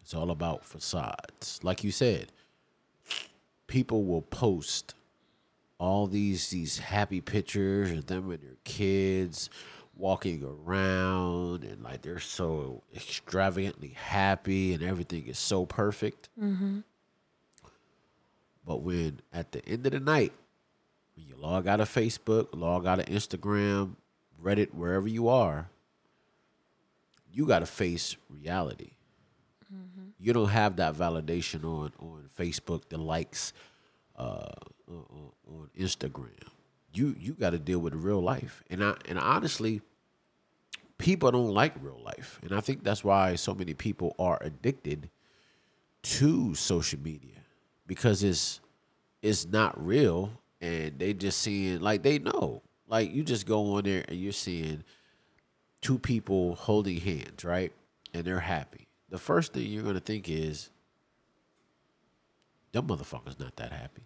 It's 0.00 0.14
all 0.14 0.30
about 0.30 0.64
facades. 0.64 1.58
Like 1.62 1.82
you 1.82 1.90
said, 1.90 2.32
people 3.72 4.04
will 4.04 4.20
post 4.20 4.94
all 5.78 6.06
these 6.06 6.50
these 6.50 6.78
happy 6.78 7.22
pictures 7.22 7.90
of 7.90 8.04
them 8.04 8.30
and 8.30 8.42
their 8.42 8.58
kids 8.64 9.48
walking 9.96 10.44
around 10.44 11.64
and 11.64 11.82
like 11.82 12.02
they're 12.02 12.18
so 12.18 12.82
extravagantly 12.94 13.96
happy 13.96 14.74
and 14.74 14.82
everything 14.82 15.26
is 15.26 15.38
so 15.38 15.64
perfect. 15.64 16.28
Mm-hmm. 16.38 16.80
But 18.66 18.82
when 18.82 19.20
at 19.32 19.52
the 19.52 19.66
end 19.66 19.86
of 19.86 19.92
the 19.92 20.00
night, 20.00 20.34
when 21.16 21.26
you 21.26 21.34
log 21.36 21.66
out 21.66 21.80
of 21.80 21.88
Facebook, 21.88 22.48
log 22.52 22.86
out 22.86 23.00
of 23.00 23.06
Instagram, 23.06 23.92
Reddit, 24.40 24.74
wherever 24.74 25.08
you 25.08 25.28
are, 25.28 25.70
you 27.32 27.46
got 27.46 27.60
to 27.60 27.66
face 27.66 28.18
reality. 28.28 28.90
You 30.22 30.32
don't 30.32 30.50
have 30.50 30.76
that 30.76 30.94
validation 30.94 31.64
on 31.64 31.92
on 31.98 32.28
Facebook, 32.38 32.88
the 32.88 32.98
likes, 32.98 33.52
uh, 34.16 34.52
on, 34.88 35.32
on 35.48 35.70
Instagram. 35.76 36.46
You 36.94 37.16
you 37.18 37.32
got 37.32 37.50
to 37.50 37.58
deal 37.58 37.80
with 37.80 37.94
real 37.94 38.22
life, 38.22 38.62
and 38.70 38.84
I 38.84 38.94
and 39.08 39.18
honestly, 39.18 39.80
people 40.98 41.32
don't 41.32 41.52
like 41.52 41.74
real 41.80 42.00
life, 42.04 42.38
and 42.42 42.52
I 42.52 42.60
think 42.60 42.84
that's 42.84 43.02
why 43.02 43.34
so 43.34 43.52
many 43.52 43.74
people 43.74 44.14
are 44.18 44.38
addicted 44.40 45.10
to 46.02 46.54
social 46.54 47.00
media 47.00 47.42
because 47.86 48.22
it's 48.22 48.60
it's 49.22 49.44
not 49.46 49.74
real, 49.84 50.30
and 50.60 50.98
they 51.00 51.14
just 51.14 51.40
seeing 51.40 51.80
like 51.80 52.02
they 52.02 52.20
know, 52.20 52.62
like 52.86 53.12
you 53.12 53.24
just 53.24 53.44
go 53.46 53.74
on 53.74 53.84
there 53.84 54.04
and 54.06 54.18
you're 54.18 54.32
seeing 54.32 54.84
two 55.80 55.98
people 55.98 56.54
holding 56.54 57.00
hands, 57.00 57.44
right, 57.44 57.72
and 58.14 58.24
they're 58.24 58.40
happy. 58.40 58.86
The 59.12 59.18
first 59.18 59.52
thing 59.52 59.66
you're 59.66 59.84
gonna 59.84 60.00
think 60.00 60.28
is, 60.28 60.70
them 62.72 62.88
motherfuckers 62.88 63.38
not 63.38 63.54
that 63.56 63.70
happy 63.72 64.02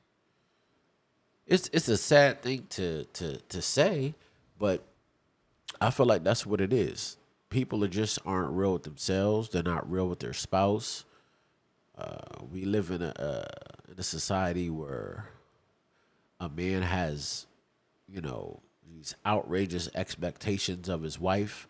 it's 1.47 1.71
it's 1.73 1.89
a 1.89 1.97
sad 1.97 2.43
thing 2.43 2.67
to 2.71 3.05
to 3.05 3.39
to 3.39 3.63
say, 3.63 4.15
but 4.59 4.85
I 5.81 5.91
feel 5.91 6.07
like 6.07 6.25
that's 6.25 6.45
what 6.45 6.61
it 6.61 6.73
is. 6.73 7.17
People 7.51 7.85
are 7.85 7.89
just 7.89 8.19
aren't 8.27 8.53
real 8.53 8.73
with 8.73 8.83
themselves. 8.83 9.51
They're 9.51 9.63
not 9.63 9.91
real 9.91 10.09
with 10.09 10.19
their 10.19 10.33
spouse. 10.33 11.05
Uh, 11.97 12.19
we 12.51 12.65
live 12.65 12.91
in 12.91 13.03
a 13.03 13.13
uh, 13.19 13.93
in 13.93 13.99
a 13.99 14.03
society 14.03 14.69
where 14.69 15.29
a 16.41 16.49
man 16.49 16.83
has, 16.83 17.47
you 18.09 18.21
know, 18.21 18.61
these 18.85 19.15
outrageous 19.25 19.89
expectations 19.95 20.89
of 20.89 21.03
his 21.03 21.21
wife, 21.21 21.69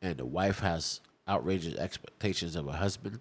and 0.00 0.16
the 0.16 0.24
wife 0.24 0.60
has 0.60 1.00
outrageous 1.28 1.74
expectations 1.76 2.56
of 2.56 2.66
a 2.66 2.72
husband, 2.72 3.20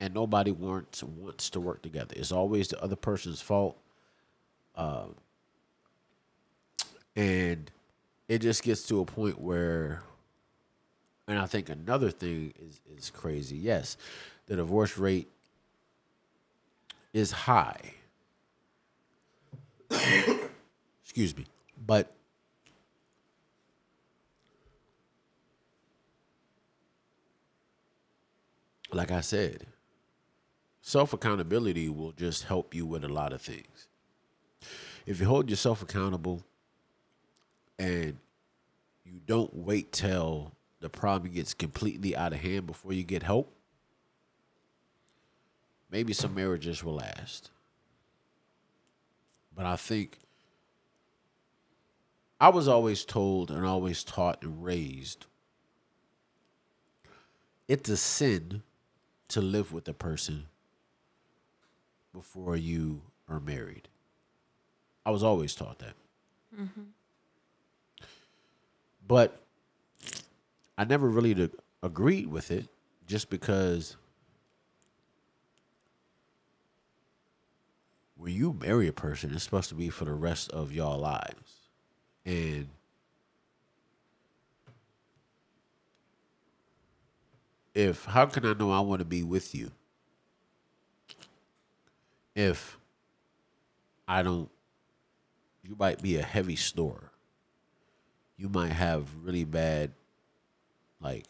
and 0.00 0.14
nobody 0.14 0.50
wants 0.50 1.02
wants 1.02 1.50
to 1.50 1.60
work 1.60 1.82
together. 1.82 2.14
It's 2.16 2.32
always 2.32 2.68
the 2.68 2.82
other 2.82 2.96
person's 2.96 3.40
fault. 3.40 3.76
Uh, 4.74 5.08
and 7.14 7.70
it 8.28 8.38
just 8.38 8.62
gets 8.62 8.86
to 8.88 9.00
a 9.00 9.04
point 9.04 9.40
where 9.40 10.02
and 11.28 11.38
I 11.38 11.46
think 11.46 11.68
another 11.68 12.10
thing 12.10 12.52
is 12.58 12.80
is 12.96 13.10
crazy. 13.10 13.56
Yes, 13.56 13.96
the 14.46 14.56
divorce 14.56 14.98
rate 14.98 15.28
is 17.12 17.32
high. 17.32 17.94
Excuse 21.02 21.36
me. 21.36 21.46
But 21.86 22.12
like 28.94 29.10
I 29.10 29.20
said, 29.20 29.66
self 30.80 31.12
accountability 31.12 31.88
will 31.88 32.12
just 32.12 32.44
help 32.44 32.74
you 32.74 32.86
with 32.86 33.04
a 33.04 33.08
lot 33.08 33.32
of 33.32 33.40
things. 33.40 33.88
If 35.06 35.20
you 35.20 35.26
hold 35.26 35.50
yourself 35.50 35.82
accountable 35.82 36.42
and 37.78 38.18
you 39.04 39.20
don't 39.26 39.54
wait 39.54 39.92
till 39.92 40.52
the 40.80 40.88
problem 40.88 41.32
gets 41.32 41.54
completely 41.54 42.14
out 42.16 42.32
of 42.32 42.40
hand 42.40 42.66
before 42.66 42.92
you 42.92 43.02
get 43.02 43.22
help, 43.22 43.52
maybe 45.90 46.12
some 46.12 46.34
marriages 46.34 46.84
will 46.84 46.94
last. 46.94 47.50
But 49.54 49.66
I 49.66 49.76
think 49.76 50.18
I 52.40 52.48
was 52.48 52.68
always 52.68 53.04
told 53.04 53.50
and 53.50 53.66
always 53.66 54.02
taught 54.02 54.42
and 54.42 54.64
raised 54.64 55.26
it's 57.72 57.88
a 57.88 57.96
sin 57.96 58.62
to 59.32 59.40
live 59.40 59.72
with 59.72 59.88
a 59.88 59.94
person 59.94 60.46
before 62.12 62.56
you 62.56 63.02
are 63.28 63.40
married. 63.40 63.88
I 65.04 65.10
was 65.10 65.22
always 65.22 65.54
taught 65.54 65.78
that. 65.78 65.94
Mm-hmm. 66.58 66.82
But 69.06 69.40
I 70.78 70.84
never 70.84 71.08
really 71.08 71.50
agreed 71.82 72.28
with 72.28 72.50
it 72.50 72.66
just 73.06 73.30
because 73.30 73.96
when 78.16 78.32
you 78.34 78.52
marry 78.52 78.86
a 78.86 78.92
person, 78.92 79.32
it's 79.34 79.44
supposed 79.44 79.68
to 79.70 79.74
be 79.74 79.88
for 79.88 80.04
the 80.04 80.12
rest 80.12 80.50
of 80.50 80.72
y'all 80.72 80.98
lives. 80.98 81.70
And 82.24 82.68
if 87.74 88.04
how 88.06 88.26
can 88.26 88.44
I 88.44 88.52
know 88.52 88.70
I 88.70 88.80
want 88.80 89.00
to 89.00 89.04
be 89.04 89.22
with 89.22 89.54
you 89.54 89.70
if 92.34 92.78
I 94.06 94.22
don't 94.22 94.50
you 95.62 95.76
might 95.78 96.02
be 96.02 96.16
a 96.16 96.22
heavy 96.22 96.56
snorer 96.56 97.10
you 98.36 98.48
might 98.48 98.72
have 98.72 99.08
really 99.22 99.44
bad 99.44 99.92
like 101.00 101.26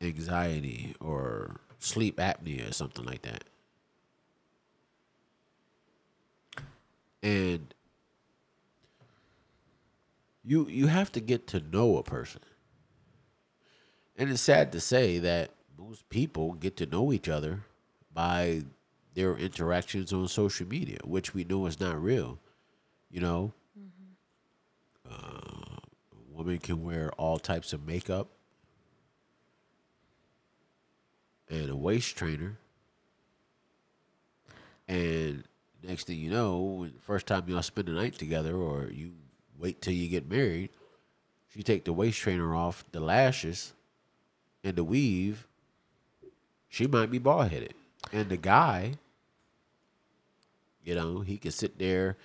anxiety 0.00 0.94
or 1.00 1.56
sleep 1.78 2.16
apnea 2.16 2.68
or 2.68 2.72
something 2.72 3.04
like 3.04 3.22
that. 3.22 3.44
And 7.22 7.74
you 10.44 10.68
you 10.68 10.86
have 10.86 11.10
to 11.12 11.20
get 11.20 11.46
to 11.48 11.60
know 11.60 11.96
a 11.96 12.02
person. 12.02 12.40
And 14.18 14.30
it's 14.30 14.42
sad 14.42 14.72
to 14.72 14.80
say 14.80 15.20
that 15.20 15.52
most 15.78 16.08
people 16.10 16.54
get 16.54 16.76
to 16.78 16.86
know 16.86 17.12
each 17.12 17.28
other 17.28 17.60
by 18.12 18.62
their 19.14 19.36
interactions 19.36 20.12
on 20.12 20.26
social 20.26 20.66
media, 20.66 20.98
which 21.04 21.34
we 21.34 21.44
know 21.44 21.66
is 21.66 21.78
not 21.78 22.02
real. 22.02 22.40
You 23.12 23.20
know, 23.20 23.52
mm-hmm. 23.78 25.14
uh, 25.14 25.76
women 26.32 26.58
can 26.58 26.82
wear 26.82 27.12
all 27.12 27.38
types 27.38 27.72
of 27.72 27.86
makeup 27.86 28.26
and 31.48 31.70
a 31.70 31.76
waist 31.76 32.16
trainer. 32.16 32.58
And 34.88 35.44
next 35.82 36.08
thing 36.08 36.18
you 36.18 36.30
know, 36.30 36.88
first 37.00 37.28
time 37.28 37.44
y'all 37.46 37.62
spend 37.62 37.86
the 37.86 37.92
night 37.92 38.14
together 38.18 38.56
or 38.56 38.90
you 38.90 39.12
wait 39.56 39.80
till 39.80 39.94
you 39.94 40.08
get 40.08 40.28
married, 40.28 40.70
she 41.54 41.62
take 41.62 41.84
the 41.84 41.92
waist 41.92 42.18
trainer 42.18 42.54
off, 42.54 42.84
the 42.90 43.00
lashes, 43.00 43.74
and 44.62 44.76
the 44.76 44.84
weave, 44.84 45.46
she 46.68 46.86
might 46.86 47.10
be 47.10 47.18
bald 47.18 47.50
headed. 47.50 47.74
And 48.12 48.28
the 48.28 48.36
guy, 48.36 48.94
you 50.84 50.94
know, 50.94 51.20
he 51.20 51.36
can 51.36 51.50
sit 51.50 51.78
there 51.78 52.16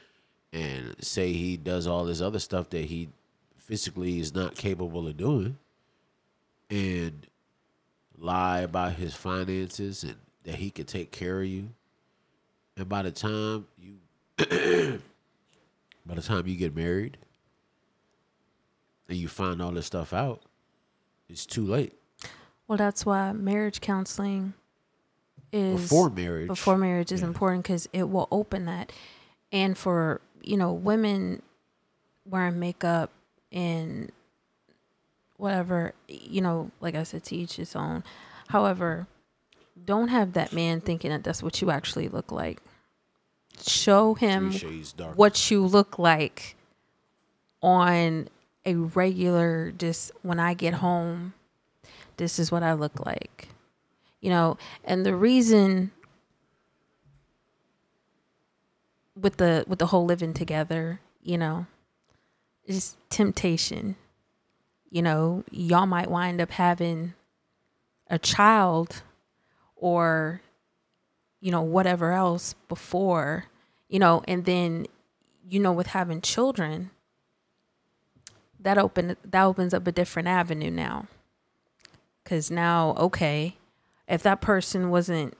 and 0.51 0.95
say 1.03 1.33
he 1.33 1.57
does 1.57 1.87
all 1.87 2.05
this 2.05 2.21
other 2.21 2.39
stuff 2.39 2.69
that 2.69 2.85
he 2.85 3.09
physically 3.57 4.19
is 4.19 4.35
not 4.35 4.55
capable 4.55 5.07
of 5.07 5.17
doing 5.17 5.57
and 6.69 7.27
lie 8.17 8.59
about 8.59 8.93
his 8.93 9.15
finances 9.15 10.03
and 10.03 10.15
that 10.43 10.55
he 10.55 10.69
can 10.69 10.85
take 10.85 11.11
care 11.11 11.41
of 11.41 11.47
you. 11.47 11.69
And 12.77 12.89
by 12.89 13.01
the 13.03 13.11
time 13.11 13.67
you 13.77 13.95
by 16.05 16.15
the 16.15 16.21
time 16.21 16.47
you 16.47 16.55
get 16.55 16.75
married 16.75 17.17
and 19.07 19.17
you 19.17 19.27
find 19.27 19.61
all 19.61 19.71
this 19.71 19.85
stuff 19.85 20.13
out, 20.13 20.41
it's 21.29 21.45
too 21.45 21.65
late. 21.65 21.93
Well, 22.67 22.77
that's 22.77 23.05
why 23.05 23.33
marriage 23.33 23.81
counseling 23.81 24.53
is 25.51 25.81
before 25.81 26.09
marriage. 26.09 26.47
Before 26.47 26.77
marriage 26.77 27.11
is 27.11 27.21
yeah. 27.21 27.27
important 27.27 27.63
because 27.63 27.87
it 27.93 28.09
will 28.09 28.27
open 28.31 28.65
that. 28.65 28.91
And 29.51 29.77
for 29.77 30.21
you 30.41 30.57
know 30.57 30.73
women 30.73 31.41
wearing 32.25 32.59
makeup 32.59 33.11
and 33.51 34.11
whatever, 35.37 35.93
you 36.07 36.41
know, 36.41 36.71
like 36.79 36.95
I 36.95 37.03
said, 37.03 37.23
to 37.25 37.35
each 37.35 37.57
his 37.57 37.75
own. 37.75 38.03
However, 38.47 39.07
don't 39.85 40.07
have 40.07 40.33
that 40.33 40.53
man 40.53 40.81
thinking 40.81 41.11
that 41.11 41.23
that's 41.23 41.43
what 41.43 41.61
you 41.61 41.69
actually 41.69 42.07
look 42.07 42.31
like. 42.31 42.61
Show 43.61 44.13
him 44.15 44.53
what 45.15 45.51
you 45.51 45.65
look 45.65 45.99
like 45.99 46.55
on 47.61 48.27
a 48.65 48.75
regular, 48.75 49.71
just 49.71 50.11
when 50.21 50.39
I 50.39 50.53
get 50.53 50.75
home, 50.75 51.33
this 52.17 52.39
is 52.39 52.51
what 52.51 52.63
I 52.63 52.73
look 52.73 53.05
like. 53.05 53.49
You 54.21 54.29
know, 54.29 54.57
and 54.83 55.05
the 55.05 55.15
reason 55.15 55.91
with 59.19 59.37
the 59.37 59.63
with 59.67 59.79
the 59.79 59.87
whole 59.87 60.05
living 60.05 60.33
together, 60.33 60.99
you 61.21 61.37
know, 61.37 61.65
is 62.65 62.97
temptation. 63.09 63.95
You 64.89 65.01
know, 65.01 65.43
y'all 65.51 65.87
might 65.87 66.09
wind 66.09 66.39
up 66.39 66.51
having 66.51 67.13
a 68.07 68.19
child 68.19 69.01
or, 69.75 70.41
you 71.41 71.51
know, 71.51 71.61
whatever 71.61 72.11
else 72.11 72.53
before, 72.69 73.45
you 73.89 73.97
know, 73.97 74.23
and 74.27 74.45
then, 74.45 74.85
you 75.49 75.59
know, 75.59 75.73
with 75.73 75.87
having 75.87 76.21
children, 76.21 76.91
that 78.59 78.77
open 78.77 79.17
that 79.25 79.43
opens 79.43 79.73
up 79.73 79.85
a 79.87 79.91
different 79.91 80.27
avenue 80.27 80.71
now. 80.71 81.07
Cause 82.25 82.49
now, 82.49 82.95
okay, 82.97 83.57
if 84.07 84.23
that 84.23 84.39
person 84.41 84.89
wasn't 84.89 85.33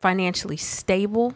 financially 0.00 0.56
stable, 0.56 1.34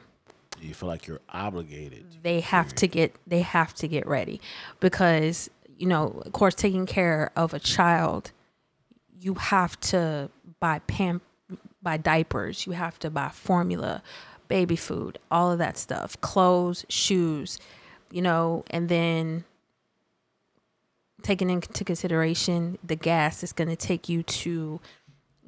You 0.60 0.74
feel 0.74 0.88
like 0.88 1.06
you're 1.06 1.20
obligated. 1.28 2.06
they 2.22 2.40
have 2.40 2.74
to 2.76 2.88
get 2.88 3.14
they 3.26 3.42
have 3.42 3.74
to 3.74 3.86
get 3.86 4.06
ready 4.06 4.40
because 4.80 5.50
you 5.76 5.86
know 5.86 6.22
of 6.24 6.32
course 6.32 6.54
taking 6.54 6.86
care 6.86 7.30
of 7.36 7.52
a 7.52 7.58
child 7.58 8.32
you 9.20 9.34
have 9.34 9.78
to 9.80 10.30
buy 10.58 10.78
pam 10.86 11.20
buy 11.82 11.96
diapers 11.98 12.66
you 12.66 12.72
have 12.72 12.98
to 12.98 13.10
buy 13.10 13.28
formula 13.28 14.02
baby 14.48 14.76
food 14.76 15.18
all 15.30 15.52
of 15.52 15.58
that 15.58 15.76
stuff 15.76 16.18
clothes 16.22 16.86
shoes 16.88 17.58
you 18.10 18.22
know 18.22 18.64
and 18.70 18.88
then 18.88 19.44
taking 21.22 21.50
into 21.50 21.84
consideration 21.84 22.78
the 22.84 22.96
gas 22.96 23.42
it's 23.42 23.52
going 23.52 23.68
to 23.68 23.76
take 23.76 24.08
you 24.08 24.22
to 24.22 24.80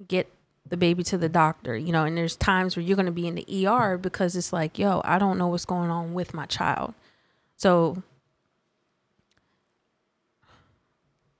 get 0.06 0.28
the 0.68 0.76
baby 0.76 1.02
to 1.02 1.16
the 1.16 1.28
doctor, 1.28 1.76
you 1.76 1.92
know, 1.92 2.04
and 2.04 2.16
there's 2.16 2.36
times 2.36 2.76
where 2.76 2.84
you're 2.84 2.96
going 2.96 3.06
to 3.06 3.12
be 3.12 3.26
in 3.26 3.34
the 3.34 3.66
ER 3.66 3.96
because 3.96 4.36
it's 4.36 4.52
like, 4.52 4.78
yo, 4.78 5.00
I 5.04 5.18
don't 5.18 5.38
know 5.38 5.48
what's 5.48 5.64
going 5.64 5.90
on 5.90 6.14
with 6.14 6.34
my 6.34 6.46
child. 6.46 6.94
So 7.56 8.02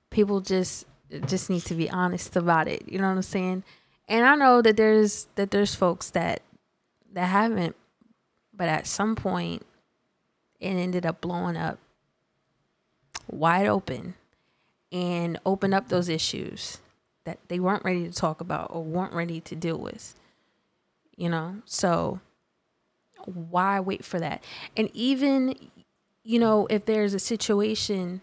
people 0.09 0.41
just 0.41 0.85
just 1.25 1.49
need 1.49 1.61
to 1.61 1.75
be 1.75 1.89
honest 1.89 2.35
about 2.35 2.67
it. 2.67 2.83
You 2.87 2.99
know 2.99 3.07
what 3.07 3.15
I'm 3.15 3.21
saying? 3.21 3.63
And 4.07 4.25
I 4.25 4.35
know 4.35 4.61
that 4.61 4.77
there's 4.77 5.27
that 5.35 5.51
there's 5.51 5.75
folks 5.75 6.09
that 6.11 6.41
that 7.13 7.27
haven't 7.27 7.75
but 8.53 8.67
at 8.67 8.85
some 8.85 9.15
point 9.15 9.65
it 10.59 10.67
ended 10.67 11.05
up 11.05 11.21
blowing 11.21 11.55
up 11.55 11.79
wide 13.29 13.67
open 13.67 14.15
and 14.91 15.39
open 15.45 15.73
up 15.73 15.89
those 15.89 16.09
issues 16.09 16.79
that 17.25 17.39
they 17.47 17.59
weren't 17.59 17.83
ready 17.83 18.07
to 18.07 18.13
talk 18.13 18.41
about 18.41 18.69
or 18.71 18.83
weren't 18.83 19.13
ready 19.13 19.39
to 19.41 19.55
deal 19.55 19.77
with. 19.77 20.15
You 21.15 21.29
know, 21.29 21.57
so 21.65 22.21
why 23.25 23.79
wait 23.79 24.03
for 24.05 24.19
that? 24.19 24.43
And 24.75 24.89
even, 24.93 25.55
you 26.23 26.39
know, 26.39 26.65
if 26.69 26.85
there's 26.85 27.13
a 27.13 27.19
situation 27.19 28.21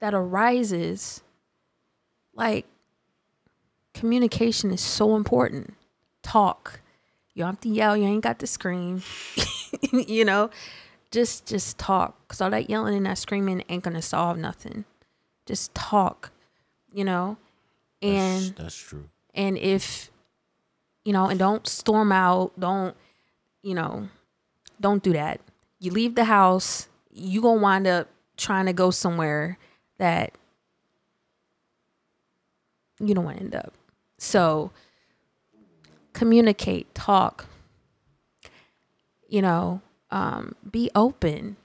that 0.00 0.14
arises, 0.14 1.22
like 2.34 2.66
communication 3.94 4.70
is 4.70 4.80
so 4.80 5.16
important. 5.16 5.74
Talk. 6.22 6.80
You 7.34 7.42
don't 7.42 7.54
have 7.54 7.60
to 7.62 7.68
yell. 7.68 7.96
You 7.96 8.04
ain't 8.04 8.22
got 8.22 8.38
to 8.38 8.46
scream. 8.46 9.02
you 9.92 10.24
know, 10.24 10.50
just 11.16 11.46
just 11.46 11.78
talk. 11.78 12.28
Cause 12.28 12.42
all 12.42 12.50
that 12.50 12.68
yelling 12.68 12.94
and 12.94 13.06
that 13.06 13.16
screaming 13.16 13.64
ain't 13.70 13.82
gonna 13.82 14.02
solve 14.02 14.36
nothing. 14.36 14.84
Just 15.46 15.74
talk. 15.74 16.30
You 16.92 17.04
know, 17.04 17.36
and 18.02 18.42
that's, 18.42 18.50
that's 18.62 18.76
true. 18.76 19.08
and 19.34 19.56
if 19.58 20.10
you 21.04 21.12
know 21.12 21.26
and 21.28 21.38
don't 21.38 21.66
storm 21.66 22.12
out 22.12 22.58
don't 22.58 22.96
you 23.62 23.74
know 23.74 24.08
don't 24.80 25.02
do 25.02 25.12
that 25.12 25.40
you 25.78 25.90
leave 25.90 26.14
the 26.14 26.24
house 26.24 26.88
you 27.12 27.40
gonna 27.40 27.60
wind 27.60 27.86
up 27.86 28.08
trying 28.36 28.66
to 28.66 28.72
go 28.72 28.90
somewhere 28.90 29.58
that 29.98 30.32
you 33.00 33.14
don't 33.14 33.24
want 33.24 33.38
to 33.38 33.44
end 33.44 33.54
up 33.54 33.72
so 34.18 34.70
communicate 36.12 36.92
talk 36.94 37.46
you 39.28 39.40
know 39.42 39.80
um, 40.16 40.54
be 40.70 40.90
open 40.94 41.56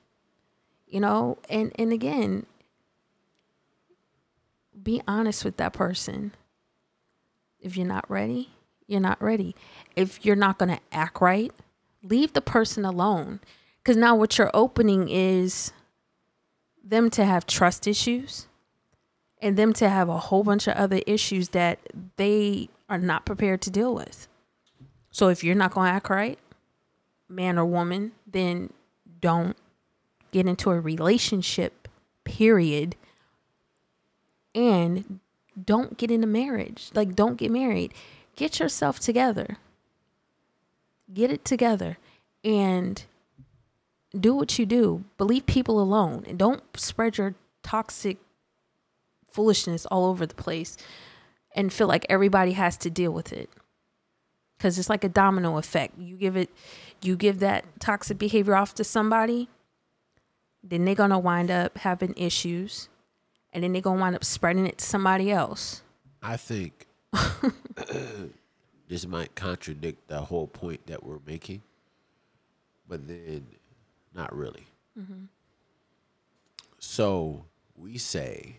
you 0.87 0.99
know 0.99 1.37
and 1.49 1.71
and 1.75 1.93
again 1.93 2.45
be 4.83 5.01
honest 5.07 5.45
with 5.45 5.57
that 5.57 5.73
person. 5.73 6.33
If 7.59 7.77
you're 7.77 7.87
not 7.87 8.09
ready, 8.09 8.51
you're 8.87 8.99
not 8.99 9.21
ready. 9.21 9.55
If 9.95 10.25
you're 10.25 10.35
not 10.35 10.57
going 10.57 10.69
to 10.69 10.81
act 10.91 11.21
right, 11.21 11.51
leave 12.03 12.33
the 12.33 12.41
person 12.41 12.85
alone. 12.85 13.39
Because 13.77 13.97
now 13.97 14.15
what 14.15 14.37
you're 14.37 14.51
opening 14.53 15.09
is 15.09 15.71
them 16.83 17.09
to 17.11 17.25
have 17.25 17.45
trust 17.45 17.87
issues 17.87 18.47
and 19.41 19.57
them 19.57 19.73
to 19.73 19.89
have 19.89 20.09
a 20.09 20.17
whole 20.17 20.43
bunch 20.43 20.67
of 20.67 20.75
other 20.75 21.01
issues 21.07 21.49
that 21.49 21.79
they 22.17 22.69
are 22.89 22.97
not 22.97 23.25
prepared 23.25 23.61
to 23.61 23.71
deal 23.71 23.93
with. 23.93 24.27
So 25.11 25.29
if 25.29 25.43
you're 25.43 25.55
not 25.55 25.71
going 25.71 25.89
to 25.89 25.93
act 25.93 26.09
right, 26.09 26.39
man 27.31 27.57
or 27.57 27.65
woman, 27.65 28.11
then 28.27 28.71
don't 29.19 29.57
get 30.31 30.47
into 30.47 30.69
a 30.71 30.79
relationship, 30.79 31.87
period 32.23 32.95
and 34.53 35.19
don't 35.65 35.97
get 35.97 36.11
into 36.11 36.27
marriage. 36.27 36.89
Like, 36.93 37.15
don't 37.15 37.37
get 37.37 37.51
married. 37.51 37.93
Get 38.35 38.59
yourself 38.59 38.99
together. 38.99 39.57
Get 41.13 41.31
it 41.31 41.43
together 41.43 41.97
and 42.43 43.03
do 44.17 44.33
what 44.33 44.57
you 44.57 44.65
do. 44.65 45.03
Believe 45.17 45.45
people 45.45 45.81
alone 45.81 46.25
and 46.27 46.37
don't 46.37 46.63
spread 46.75 47.17
your 47.17 47.35
toxic 47.63 48.17
foolishness 49.29 49.85
all 49.85 50.05
over 50.05 50.25
the 50.25 50.35
place 50.35 50.77
and 51.55 51.71
feel 51.71 51.87
like 51.87 52.05
everybody 52.09 52.53
has 52.53 52.77
to 52.77 52.89
deal 52.89 53.11
with 53.11 53.31
it. 53.33 53.49
Cuz 54.59 54.77
it's 54.77 54.89
like 54.89 55.03
a 55.03 55.09
domino 55.09 55.57
effect. 55.57 55.97
You 55.97 56.15
give 56.15 56.37
it 56.37 56.49
you 57.03 57.15
give 57.15 57.39
that 57.39 57.65
toxic 57.79 58.17
behavior 58.17 58.55
off 58.55 58.73
to 58.75 58.83
somebody, 58.83 59.49
then 60.63 60.85
they're 60.85 60.95
to 60.95 61.17
wind 61.17 61.49
up 61.49 61.79
having 61.79 62.13
issues 62.15 62.89
and 63.53 63.63
then 63.63 63.73
they're 63.73 63.81
gonna 63.81 63.99
wind 63.99 64.15
up 64.15 64.23
spreading 64.23 64.65
it 64.65 64.77
to 64.77 64.85
somebody 64.85 65.31
else. 65.31 65.81
I 66.21 66.37
think 66.37 66.87
this 68.87 69.07
might 69.07 69.35
contradict 69.35 70.07
the 70.07 70.21
whole 70.21 70.47
point 70.47 70.87
that 70.87 71.03
we're 71.03 71.19
making, 71.25 71.61
but 72.87 73.07
then 73.07 73.45
not 74.13 74.35
really. 74.35 74.67
Mm-hmm. 74.97 75.25
So 76.79 77.45
we 77.77 77.97
say 77.97 78.57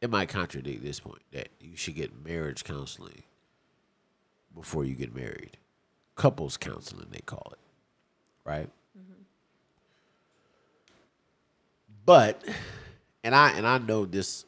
it 0.00 0.10
might 0.10 0.28
contradict 0.28 0.82
this 0.82 1.00
point 1.00 1.22
that 1.32 1.48
you 1.60 1.76
should 1.76 1.94
get 1.94 2.24
marriage 2.24 2.64
counseling 2.64 3.22
before 4.54 4.84
you 4.84 4.94
get 4.94 5.14
married. 5.14 5.56
Couples 6.16 6.56
counseling, 6.56 7.08
they 7.10 7.20
call 7.20 7.52
it, 7.52 7.58
right? 8.44 8.68
But 12.06 12.42
and 13.22 13.34
I 13.34 13.50
and 13.52 13.66
I 13.66 13.78
know 13.78 14.04
this 14.04 14.44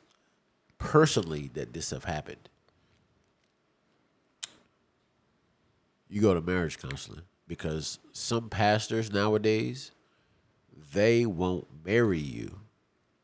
personally 0.79 1.51
that 1.55 1.73
this 1.73 1.91
have 1.91 2.05
happened. 2.05 2.49
You 6.09 6.21
go 6.21 6.35
to 6.35 6.41
marriage 6.41 6.79
counseling 6.79 7.23
because 7.49 7.99
some 8.13 8.49
pastors 8.49 9.13
nowadays 9.13 9.91
they 10.93 11.27
won't 11.27 11.67
marry 11.85 12.19
you 12.21 12.61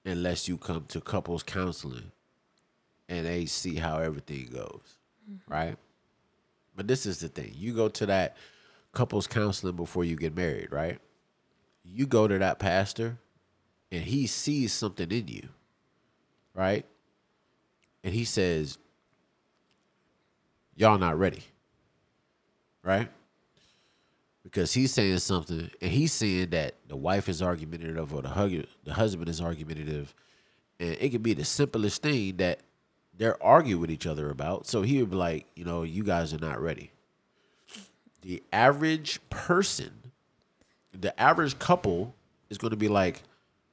unless 0.05 0.49
you 0.49 0.57
come 0.59 0.87
to 0.89 1.01
couples 1.01 1.43
counseling 1.43 2.11
and 3.09 3.27
they 3.27 3.47
see 3.47 3.77
how 3.77 3.99
everything 3.99 4.49
goes, 4.53 4.99
right? 5.47 5.77
But 6.75 6.89
this 6.89 7.07
is 7.07 7.19
the 7.19 7.29
thing. 7.29 7.53
You 7.55 7.75
go 7.75 7.89
to 7.89 8.07
that 8.07 8.37
couples 8.93 9.27
counseling 9.27 9.77
before 9.77 10.05
you 10.05 10.17
get 10.17 10.37
married, 10.37 10.69
right? 10.71 10.99
You 11.85 12.07
go 12.07 12.29
to 12.29 12.39
that 12.39 12.59
pastor 12.59 13.19
and 13.91 14.03
he 14.03 14.27
sees 14.27 14.73
something 14.73 15.11
in 15.11 15.29
you, 15.29 15.49
right? 16.55 16.87
And 18.05 18.15
he 18.15 18.25
says, 18.25 18.79
Y'all 20.75 20.99
not 20.99 21.19
ready, 21.19 21.43
right? 22.83 23.09
Because 24.43 24.73
he's 24.73 24.93
saying 24.93 25.19
something 25.19 25.71
and 25.81 25.91
he's 25.91 26.13
saying 26.13 26.51
that 26.51 26.77
the 26.89 26.97
wife 26.97 27.29
is 27.29 27.43
argumentative 27.43 28.13
or 28.13 28.23
the, 28.23 28.31
hug- 28.31 28.67
the 28.85 28.95
husband 28.95 29.29
is 29.29 29.41
argumentative. 29.41 30.15
And 30.81 30.97
it 30.99 31.11
could 31.11 31.23
be 31.23 31.35
the 31.35 31.45
simplest 31.45 32.03
thing 32.03 32.39
that 32.39 32.61
they're 33.23 33.41
arguing 33.41 33.81
with 33.81 33.91
each 33.91 34.05
other 34.05 34.31
about. 34.31 34.67
So 34.67 34.83
he 34.83 34.99
would 34.99 35.11
be 35.11 35.17
like, 35.17 35.47
You 35.55 35.65
know, 35.65 35.85
you 35.85 36.03
guys 36.03 36.35
are 36.35 36.39
not 36.39 36.61
ready. 36.61 36.91
The 38.23 38.43
average 38.53 39.21
person, 39.31 40.11
the 40.93 41.19
average 41.21 41.61
couple 41.61 42.17
is 42.51 42.59
going 42.59 42.73
to 42.73 42.77
be 42.77 42.89
like, 42.89 43.23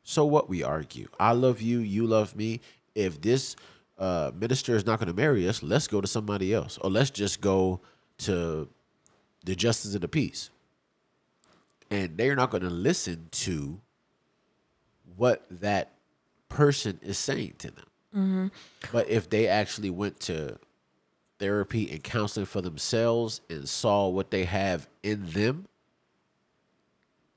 so 0.04 0.24
what 0.24 0.50
we 0.50 0.62
argue? 0.62 1.08
I 1.20 1.32
love 1.32 1.62
you, 1.62 1.80
you 1.80 2.06
love 2.06 2.36
me. 2.36 2.62
If 2.94 3.22
this 3.22 3.56
uh, 3.98 4.32
minister 4.36 4.76
is 4.76 4.86
not 4.86 5.00
going 5.00 5.08
to 5.08 5.14
marry 5.14 5.48
us, 5.48 5.64
let's 5.64 5.88
go 5.88 6.00
to 6.00 6.08
somebody 6.08 6.54
else, 6.54 6.78
or 6.80 6.92
let's 6.92 7.10
just 7.10 7.42
go 7.42 7.82
to 8.20 8.70
the 9.46 9.56
justice 9.56 9.96
of 9.96 10.02
the 10.02 10.08
peace. 10.08 10.52
And 11.90 12.18
they're 12.18 12.36
not 12.36 12.52
going 12.52 12.64
to 12.64 12.70
listen 12.70 13.30
to 13.32 13.82
what 15.16 15.44
that 15.50 15.92
person 16.50 17.00
is 17.02 17.18
saying 17.18 17.56
to 17.60 17.72
them. 17.72 17.89
Mm-hmm. 18.16 18.48
But 18.92 19.10
if 19.10 19.30
they 19.30 19.48
actually 19.48 19.90
went 19.90 20.20
to 20.22 20.58
therapy 21.40 21.90
and 21.92 22.04
counseling 22.04 22.46
for 22.46 22.62
themselves 22.62 23.42
and 23.50 23.68
saw 23.68 24.08
what 24.08 24.32
they 24.32 24.46
have 24.46 24.88
in 25.04 25.28
them, 25.28 25.68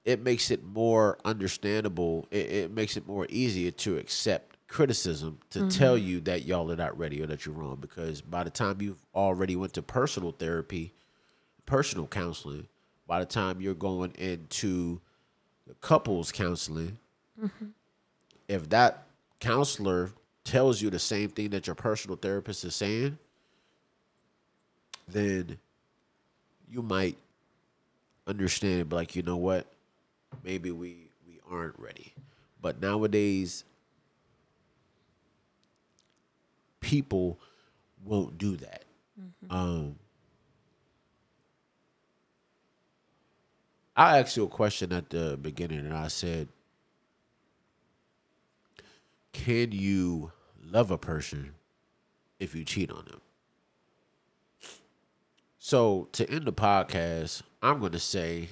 it 0.04 0.20
makes 0.20 0.50
it 0.50 0.64
more 0.64 1.18
understandable. 1.24 2.26
It, 2.30 2.50
it 2.50 2.70
makes 2.72 2.96
it 2.96 3.06
more 3.06 3.26
easier 3.28 3.70
to 3.70 3.98
accept 3.98 4.56
criticism 4.66 5.38
to 5.50 5.60
mm-hmm. 5.60 5.68
tell 5.68 5.96
you 5.96 6.20
that 6.22 6.44
y'all 6.44 6.72
are 6.72 6.76
not 6.76 6.98
ready 6.98 7.22
or 7.22 7.26
that 7.26 7.46
you're 7.46 7.54
wrong. 7.54 7.76
Because 7.80 8.20
by 8.20 8.42
the 8.42 8.50
time 8.50 8.80
you've 8.80 9.04
already 9.14 9.54
went 9.54 9.74
to 9.74 9.82
personal 9.82 10.32
therapy, 10.32 10.92
personal 11.66 12.06
counseling, 12.06 12.66
by 13.06 13.20
the 13.20 13.26
time 13.26 13.60
you're 13.60 13.74
going 13.74 14.12
into 14.12 15.00
couples 15.80 16.32
counseling, 16.32 16.98
mm-hmm. 17.40 17.66
if 18.48 18.68
that 18.70 19.06
counselor 19.38 20.10
tells 20.44 20.82
you 20.82 20.90
the 20.90 20.98
same 20.98 21.28
thing 21.28 21.50
that 21.50 21.66
your 21.66 21.76
personal 21.76 22.16
therapist 22.16 22.64
is 22.64 22.74
saying, 22.74 23.18
then 25.08 25.58
you 26.70 26.82
might 26.82 27.16
understand 28.26 28.88
but 28.88 28.96
like 28.96 29.16
you 29.16 29.22
know 29.22 29.36
what? 29.36 29.66
Maybe 30.44 30.70
we 30.70 31.10
we 31.26 31.40
aren't 31.50 31.78
ready. 31.78 32.12
But 32.60 32.80
nowadays 32.80 33.64
people 36.80 37.38
won't 38.04 38.38
do 38.38 38.56
that. 38.56 38.84
Um 39.50 39.96
i 43.96 44.18
asked 44.18 44.36
you 44.36 44.44
a 44.44 44.48
question 44.48 44.92
at 44.92 45.10
the 45.10 45.38
beginning 45.40 45.78
and 45.80 45.92
i 45.92 46.08
said 46.08 46.48
can 49.32 49.72
you 49.72 50.32
love 50.62 50.90
a 50.90 50.98
person 50.98 51.54
if 52.38 52.54
you 52.54 52.64
cheat 52.64 52.90
on 52.90 53.04
them 53.06 53.20
so 55.64 56.08
to 56.10 56.28
end 56.28 56.44
the 56.44 56.52
podcast, 56.52 57.42
I'm 57.62 57.78
going 57.78 57.92
to 57.92 58.00
say 58.00 58.48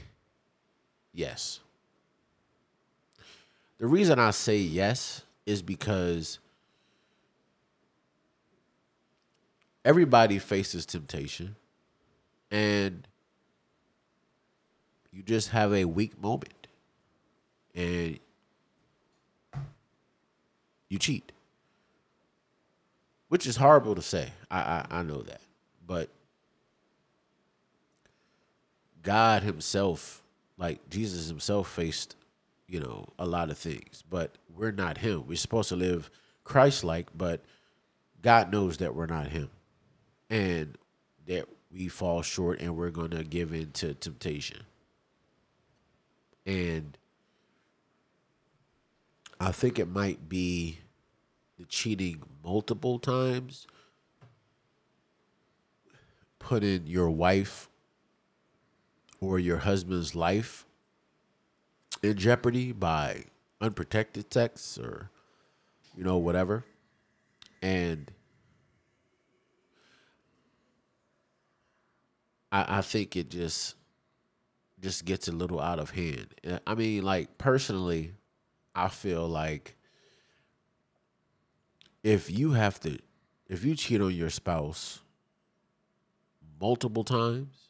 yes. 1.12 1.58
The 3.78 3.88
reason 3.88 4.20
I 4.20 4.30
say 4.30 4.58
yes 4.58 5.22
is 5.44 5.60
because 5.60 6.38
everybody 9.84 10.38
faces 10.38 10.86
temptation 10.86 11.56
and 12.48 13.08
you 15.12 15.24
just 15.24 15.48
have 15.48 15.74
a 15.74 15.86
weak 15.86 16.16
moment 16.22 16.68
and 17.74 18.20
you 20.90 20.98
cheat. 20.98 21.32
Which 23.28 23.46
is 23.46 23.56
horrible 23.56 23.94
to 23.94 24.02
say. 24.02 24.32
I 24.50 24.58
I, 24.60 24.86
I 24.98 25.02
know 25.02 25.22
that. 25.22 25.40
But 25.86 26.10
God 29.02 29.42
Himself, 29.42 30.22
like 30.58 30.90
Jesus 30.90 31.28
Himself, 31.28 31.70
faced, 31.70 32.16
you 32.68 32.80
know, 32.80 33.06
a 33.18 33.24
lot 33.24 33.50
of 33.50 33.56
things, 33.56 34.04
but 34.10 34.36
we're 34.54 34.72
not 34.72 34.98
Him. 34.98 35.26
We're 35.26 35.36
supposed 35.36 35.70
to 35.70 35.76
live 35.76 36.10
Christ 36.44 36.84
like, 36.84 37.08
but 37.16 37.40
God 38.20 38.52
knows 38.52 38.76
that 38.78 38.94
we're 38.94 39.06
not 39.06 39.28
Him 39.28 39.48
and 40.28 40.76
that 41.26 41.46
we 41.72 41.88
fall 41.88 42.22
short 42.22 42.60
and 42.60 42.76
we're 42.76 42.90
going 42.90 43.10
to 43.10 43.24
give 43.24 43.52
in 43.52 43.70
to 43.72 43.94
temptation. 43.94 44.64
And 46.44 46.96
I 49.40 49.52
think 49.52 49.78
it 49.78 49.88
might 49.88 50.28
be 50.28 50.80
the 51.58 51.64
cheating 51.64 52.22
multiple 52.44 52.98
times, 52.98 53.66
putting 56.38 56.86
your 56.86 57.08
wife 57.08 57.70
or 59.18 59.38
your 59.38 59.58
husband's 59.58 60.14
life 60.14 60.66
in 62.02 62.18
jeopardy 62.18 62.72
by 62.72 63.24
unprotected 63.62 64.32
sex 64.32 64.78
or 64.78 65.10
you 65.96 66.04
know 66.04 66.18
whatever. 66.18 66.64
And 67.62 68.10
I, 72.52 72.78
I 72.78 72.80
think 72.82 73.16
it 73.16 73.30
just 73.30 73.74
just 74.82 75.06
gets 75.06 75.28
a 75.28 75.32
little 75.32 75.60
out 75.60 75.78
of 75.78 75.90
hand. 75.90 76.34
I 76.66 76.74
mean 76.74 77.04
like 77.04 77.38
personally 77.38 78.12
i 78.84 78.88
feel 78.88 79.28
like 79.28 79.76
if 82.02 82.30
you 82.30 82.52
have 82.52 82.80
to 82.80 82.98
if 83.48 83.64
you 83.64 83.74
cheat 83.74 84.00
on 84.00 84.14
your 84.14 84.30
spouse 84.30 85.00
multiple 86.60 87.04
times 87.04 87.68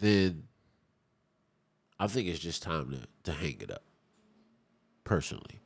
then 0.00 0.44
I 1.98 2.06
think 2.06 2.28
it's 2.28 2.38
just 2.38 2.62
time 2.62 2.90
to, 2.90 3.30
to 3.30 3.32
hang 3.32 3.56
it 3.60 3.70
up. 3.70 3.82
Personally. 5.04 5.60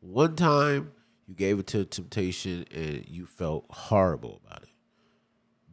One 0.00 0.36
time 0.36 0.92
you 1.26 1.34
gave 1.34 1.58
it 1.58 1.66
to 1.68 1.84
temptation 1.84 2.64
and 2.74 3.04
you 3.08 3.26
felt 3.26 3.66
horrible 3.70 4.40
about 4.44 4.62
it. 4.62 4.70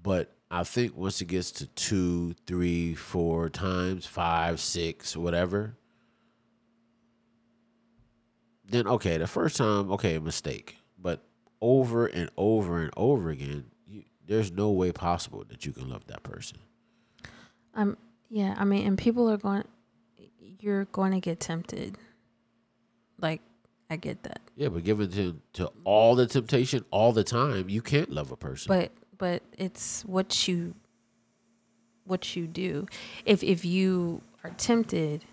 But 0.01 0.35
I 0.49 0.63
think 0.63 0.95
once 0.95 1.21
it 1.21 1.25
gets 1.25 1.51
to 1.53 1.67
two, 1.67 2.33
three, 2.45 2.93
four 2.93 3.49
times, 3.49 4.05
five, 4.05 4.59
six, 4.59 5.15
whatever, 5.15 5.75
then 8.71 8.87
okay, 8.87 9.17
the 9.17 9.27
first 9.27 9.57
time, 9.57 9.91
okay, 9.91 10.15
a 10.15 10.21
mistake. 10.21 10.77
But 10.97 11.23
over 11.61 12.05
and 12.05 12.29
over 12.37 12.81
and 12.81 12.91
over 12.97 13.29
again, 13.29 13.65
you, 13.87 14.03
there's 14.25 14.51
no 14.51 14.71
way 14.71 14.91
possible 14.91 15.43
that 15.49 15.65
you 15.65 15.71
can 15.71 15.89
love 15.89 16.05
that 16.07 16.23
person. 16.23 16.59
Um, 17.73 17.97
yeah, 18.29 18.55
I 18.57 18.65
mean, 18.65 18.85
and 18.87 18.97
people 18.97 19.29
are 19.29 19.37
going, 19.37 19.63
you're 20.59 20.85
going 20.85 21.11
to 21.13 21.19
get 21.19 21.39
tempted. 21.39 21.97
Like, 23.19 23.41
I 23.89 23.97
get 23.97 24.23
that, 24.23 24.41
Yeah, 24.55 24.69
but 24.69 24.83
given 24.85 25.11
to 25.11 25.41
to 25.53 25.71
all 25.83 26.15
the 26.15 26.25
temptation 26.25 26.85
all 26.91 27.11
the 27.11 27.23
time, 27.25 27.69
you 27.69 27.81
can't 27.81 28.09
love 28.09 28.31
a 28.31 28.37
person. 28.37 28.69
but 28.69 28.91
but 29.17 29.43
it's 29.57 30.03
what 30.05 30.47
you, 30.47 30.73
what 32.05 32.35
you 32.35 32.47
do. 32.47 32.87
If 33.25 33.43
if 33.43 33.65
you 33.65 34.21
are 34.43 34.51
tempted, 34.51 35.25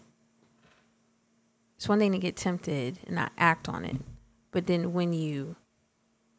it's 1.78 1.88
one 1.88 2.00
thing 2.00 2.10
to 2.10 2.18
get 2.18 2.34
tempted 2.34 2.98
and 3.06 3.14
not 3.14 3.30
act 3.38 3.68
on 3.68 3.84
it, 3.84 3.98
but 4.50 4.66
then 4.66 4.92
when 4.92 5.12
you 5.12 5.54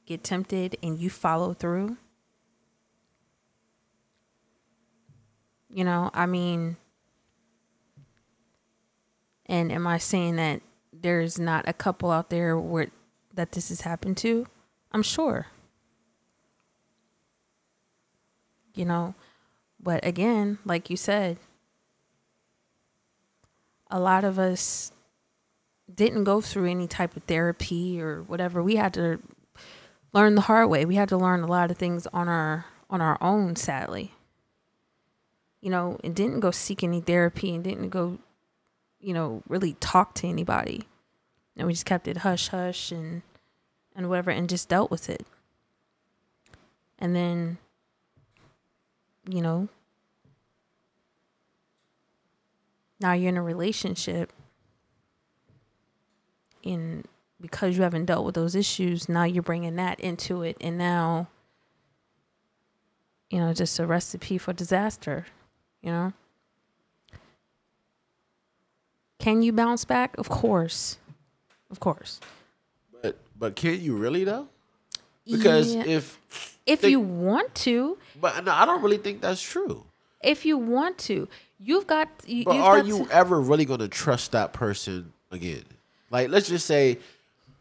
get 0.05 0.21
tempted 0.21 0.75
and 0.83 0.99
you 0.99 1.09
follow 1.09 1.53
through, 1.53 1.95
you 5.69 5.85
know, 5.85 6.11
I 6.13 6.25
mean, 6.25 6.75
and 9.45 9.71
am 9.71 9.87
I 9.87 9.97
saying 9.97 10.35
that 10.35 10.61
there's 10.91 11.39
not 11.39 11.69
a 11.69 11.73
couple 11.73 12.11
out 12.11 12.29
there 12.29 12.59
where 12.59 12.89
that 13.33 13.53
this 13.53 13.69
has 13.69 13.81
happened 13.81 14.17
to? 14.17 14.45
I'm 14.91 15.03
sure. 15.03 15.47
You 18.75 18.83
know, 18.83 19.15
but 19.79 20.05
again, 20.05 20.57
like 20.65 20.89
you 20.89 20.97
said, 20.97 21.37
a 23.89 24.01
lot 24.01 24.25
of 24.25 24.37
us 24.37 24.91
didn't 25.93 26.23
go 26.23 26.41
through 26.41 26.69
any 26.69 26.87
type 26.87 27.15
of 27.15 27.23
therapy 27.23 28.01
or 28.01 28.21
whatever. 28.23 28.61
We 28.61 28.75
had 28.75 28.93
to 28.95 29.19
learn 30.13 30.35
the 30.35 30.41
hard 30.41 30.69
way. 30.69 30.85
We 30.85 30.95
had 30.95 31.09
to 31.09 31.17
learn 31.17 31.41
a 31.41 31.47
lot 31.47 31.71
of 31.71 31.77
things 31.77 32.07
on 32.07 32.27
our 32.27 32.65
on 32.89 33.01
our 33.01 33.17
own, 33.21 33.55
sadly. 33.55 34.13
You 35.61 35.69
know, 35.69 35.99
and 36.03 36.15
didn't 36.15 36.39
go 36.39 36.51
seek 36.51 36.83
any 36.83 37.01
therapy 37.01 37.53
and 37.53 37.63
didn't 37.63 37.89
go, 37.89 38.17
you 39.01 39.13
know, 39.13 39.43
really 39.47 39.73
talk 39.73 40.15
to 40.15 40.27
anybody. 40.27 40.87
And 41.57 41.67
we 41.67 41.73
just 41.73 41.85
kept 41.85 42.07
it 42.07 42.17
hush 42.17 42.47
hush 42.47 42.91
and 42.91 43.21
and 43.95 44.09
whatever 44.09 44.31
and 44.31 44.47
just 44.47 44.69
dealt 44.69 44.91
with 44.91 45.09
it. 45.09 45.25
And 46.97 47.15
then 47.15 47.57
you 49.27 49.41
know, 49.41 49.67
now 52.99 53.13
you're 53.13 53.29
in 53.29 53.37
a 53.37 53.43
relationship 53.43 54.31
and 56.63 57.05
because 57.41 57.77
you 57.77 57.83
haven't 57.83 58.05
dealt 58.05 58.25
with 58.25 58.35
those 58.35 58.55
issues 58.55 59.07
now 59.09 59.23
you're 59.23 59.43
bringing 59.43 59.75
that 59.75 59.99
into 59.99 60.41
it 60.43 60.57
and 60.61 60.77
now 60.77 61.27
you 63.29 63.39
know 63.39 63.53
just 63.53 63.79
a 63.79 63.85
recipe 63.85 64.37
for 64.37 64.51
disaster 64.53 65.25
you 65.81 65.91
know 65.91 66.13
can 69.19 69.41
you 69.41 69.51
bounce 69.53 69.85
back 69.85 70.17
of 70.17 70.29
course 70.29 70.97
of 71.71 71.79
course 71.79 72.19
but 73.01 73.17
but 73.37 73.55
can 73.55 73.79
you 73.81 73.95
really 73.95 74.23
though? 74.23 74.47
Because 75.25 75.75
Yeah. 75.75 75.83
if 75.85 76.17
if 76.65 76.81
think- 76.81 76.91
you 76.91 76.99
want 76.99 77.53
to 77.55 77.97
but 78.19 78.43
no, 78.43 78.51
I 78.51 78.65
don't 78.65 78.81
really 78.81 78.97
think 78.97 79.21
that's 79.21 79.41
true. 79.41 79.85
if 80.23 80.45
you 80.45 80.57
want 80.57 80.97
to 80.99 81.27
you've 81.59 81.87
got 81.87 82.09
you, 82.25 82.43
But 82.45 82.55
you've 82.55 82.63
are 82.63 82.77
got 82.77 82.87
you 82.87 83.05
to- 83.05 83.11
ever 83.11 83.39
really 83.39 83.65
going 83.65 83.79
to 83.79 83.87
trust 83.87 84.31
that 84.31 84.53
person 84.53 85.13
again? 85.31 85.63
Like, 86.09 86.29
let's 86.29 86.47
just 86.49 86.65
say 86.65 86.99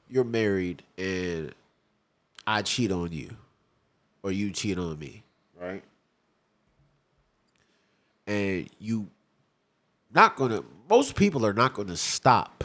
you're 0.08 0.24
married 0.24 0.82
and 0.96 1.54
I 2.46 2.62
cheat 2.62 2.90
on 2.92 3.12
you, 3.12 3.36
or 4.22 4.32
you 4.32 4.50
cheat 4.50 4.78
on 4.78 4.98
me, 4.98 5.22
right? 5.60 5.82
And 8.26 8.68
you 8.78 9.08
not 10.14 10.36
gonna. 10.36 10.62
Most 10.88 11.14
people 11.14 11.44
are 11.44 11.52
not 11.52 11.74
gonna 11.74 11.96
stop 11.96 12.64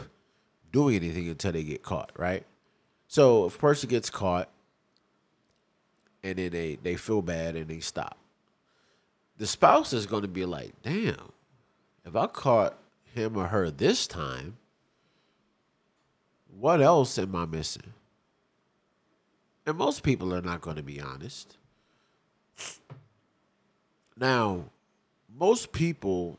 doing 0.72 0.96
anything 0.96 1.28
until 1.28 1.52
they 1.52 1.62
get 1.62 1.82
caught, 1.82 2.10
right? 2.16 2.44
So 3.06 3.46
if 3.46 3.54
a 3.54 3.58
person 3.58 3.88
gets 3.88 4.10
caught 4.10 4.48
and 6.24 6.36
then 6.36 6.50
they, 6.50 6.78
they 6.82 6.96
feel 6.96 7.22
bad 7.22 7.54
and 7.54 7.68
they 7.68 7.78
stop, 7.78 8.18
the 9.38 9.46
spouse 9.46 9.92
is 9.92 10.06
going 10.06 10.22
to 10.22 10.28
be 10.28 10.44
like, 10.44 10.72
damn, 10.82 11.30
if 12.04 12.16
I 12.16 12.26
caught 12.26 12.76
him 13.14 13.36
or 13.36 13.46
her 13.46 13.70
this 13.70 14.08
time, 14.08 14.56
what 16.58 16.80
else 16.80 17.18
am 17.18 17.34
I 17.34 17.46
missing? 17.46 17.92
And 19.66 19.76
most 19.76 20.02
people 20.02 20.34
are 20.34 20.42
not 20.42 20.60
going 20.60 20.76
to 20.76 20.82
be 20.82 21.00
honest. 21.00 21.56
Now, 24.16 24.64
most 25.36 25.72
people, 25.72 26.38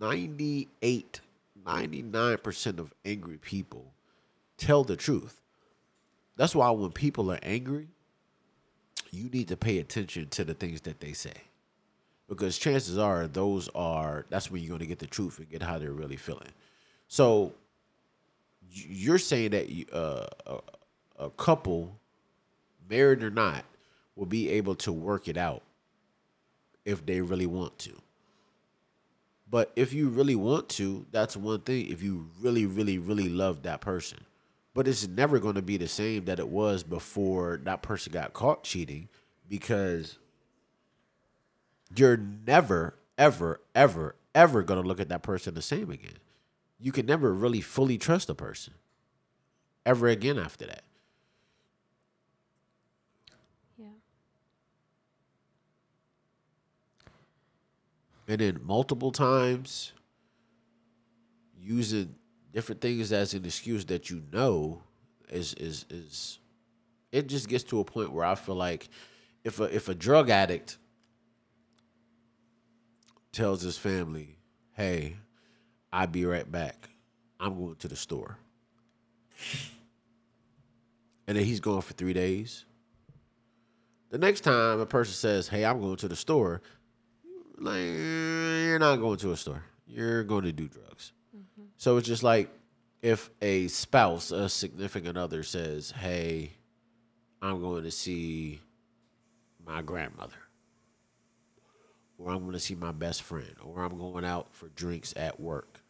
98, 0.00 1.20
99% 1.64 2.78
of 2.78 2.92
angry 3.04 3.38
people 3.38 3.92
tell 4.58 4.84
the 4.84 4.96
truth. 4.96 5.40
That's 6.36 6.54
why 6.54 6.70
when 6.70 6.92
people 6.92 7.30
are 7.32 7.38
angry, 7.42 7.88
you 9.10 9.30
need 9.30 9.48
to 9.48 9.56
pay 9.56 9.78
attention 9.78 10.28
to 10.28 10.44
the 10.44 10.54
things 10.54 10.82
that 10.82 11.00
they 11.00 11.12
say. 11.12 11.32
Because 12.28 12.58
chances 12.58 12.98
are 12.98 13.26
those 13.26 13.68
are 13.74 14.26
that's 14.28 14.50
when 14.50 14.60
you're 14.60 14.70
going 14.70 14.80
to 14.80 14.86
get 14.86 14.98
the 14.98 15.06
truth 15.06 15.38
and 15.38 15.48
get 15.48 15.62
how 15.62 15.78
they're 15.78 15.92
really 15.92 16.16
feeling. 16.16 16.52
So 17.08 17.54
you're 18.70 19.18
saying 19.18 19.50
that 19.50 19.66
uh, 19.92 20.26
a, 20.46 21.24
a 21.26 21.30
couple, 21.30 21.98
married 22.88 23.22
or 23.22 23.30
not, 23.30 23.64
will 24.14 24.26
be 24.26 24.48
able 24.50 24.74
to 24.76 24.92
work 24.92 25.28
it 25.28 25.36
out 25.36 25.62
if 26.84 27.04
they 27.04 27.20
really 27.20 27.46
want 27.46 27.78
to. 27.80 27.92
But 29.48 29.70
if 29.76 29.92
you 29.92 30.08
really 30.08 30.34
want 30.34 30.68
to, 30.70 31.06
that's 31.12 31.36
one 31.36 31.60
thing. 31.60 31.88
If 31.88 32.02
you 32.02 32.30
really, 32.40 32.66
really, 32.66 32.98
really 32.98 33.28
love 33.28 33.62
that 33.62 33.80
person, 33.80 34.18
but 34.74 34.88
it's 34.88 35.06
never 35.06 35.38
going 35.38 35.54
to 35.54 35.62
be 35.62 35.76
the 35.76 35.88
same 35.88 36.24
that 36.24 36.38
it 36.38 36.48
was 36.48 36.82
before 36.82 37.60
that 37.64 37.82
person 37.82 38.12
got 38.12 38.32
caught 38.32 38.64
cheating 38.64 39.08
because 39.48 40.18
you're 41.94 42.16
never, 42.16 42.96
ever, 43.16 43.60
ever, 43.74 44.16
ever 44.34 44.62
going 44.62 44.82
to 44.82 44.86
look 44.86 45.00
at 45.00 45.08
that 45.08 45.22
person 45.22 45.54
the 45.54 45.62
same 45.62 45.90
again. 45.90 46.18
You 46.78 46.92
can 46.92 47.06
never 47.06 47.32
really 47.32 47.60
fully 47.60 47.98
trust 47.98 48.28
a 48.28 48.34
person 48.34 48.74
ever 49.84 50.08
again 50.08 50.38
after 50.38 50.66
that. 50.66 50.82
Yeah. 53.78 53.86
And 58.28 58.40
then 58.40 58.60
multiple 58.62 59.12
times 59.12 59.92
using 61.58 62.14
different 62.52 62.80
things 62.80 63.12
as 63.12 63.34
an 63.34 63.44
excuse 63.44 63.84
that 63.86 64.10
you 64.10 64.22
know 64.32 64.82
is 65.30 65.54
is 65.54 65.86
is 65.90 66.38
it 67.12 67.28
just 67.28 67.48
gets 67.48 67.64
to 67.64 67.80
a 67.80 67.84
point 67.84 68.12
where 68.12 68.24
I 68.24 68.34
feel 68.34 68.54
like 68.54 68.88
if 69.44 69.60
a 69.60 69.64
if 69.64 69.88
a 69.88 69.94
drug 69.94 70.30
addict 70.30 70.78
tells 73.32 73.62
his 73.62 73.78
family, 73.78 74.38
"Hey, 74.72 75.16
I'll 75.96 76.06
be 76.06 76.26
right 76.26 76.50
back. 76.50 76.90
I'm 77.40 77.56
going 77.56 77.76
to 77.76 77.88
the 77.88 77.96
store." 77.96 78.36
And 81.26 81.36
then 81.38 81.44
he's 81.44 81.60
gone 81.60 81.80
for 81.80 81.94
3 81.94 82.12
days. 82.12 82.66
The 84.10 84.18
next 84.18 84.42
time 84.42 84.78
a 84.78 84.84
person 84.84 85.14
says, 85.14 85.48
"Hey, 85.48 85.64
I'm 85.64 85.80
going 85.80 85.96
to 85.96 86.08
the 86.08 86.16
store," 86.16 86.60
like 87.56 87.80
you're 87.80 88.78
not 88.78 88.96
going 88.96 89.16
to 89.18 89.32
a 89.32 89.36
store. 89.38 89.64
You're 89.86 90.22
going 90.22 90.44
to 90.44 90.52
do 90.52 90.68
drugs. 90.68 91.12
Mm-hmm. 91.34 91.68
So 91.78 91.96
it's 91.96 92.06
just 92.06 92.22
like 92.22 92.50
if 93.00 93.30
a 93.40 93.68
spouse, 93.68 94.30
a 94.30 94.50
significant 94.50 95.16
other 95.16 95.42
says, 95.42 95.92
"Hey, 95.92 96.52
I'm 97.40 97.60
going 97.60 97.84
to 97.84 97.90
see 97.90 98.60
my 99.64 99.80
grandmother." 99.80 100.42
Or 102.18 102.32
I'm 102.32 102.40
going 102.40 102.52
to 102.52 102.60
see 102.60 102.74
my 102.74 102.92
best 102.92 103.22
friend, 103.22 103.56
or 103.62 103.82
I'm 103.82 103.96
going 103.96 104.24
out 104.24 104.54
for 104.54 104.68
drinks 104.68 105.12
at 105.16 105.40
work. 105.40 105.82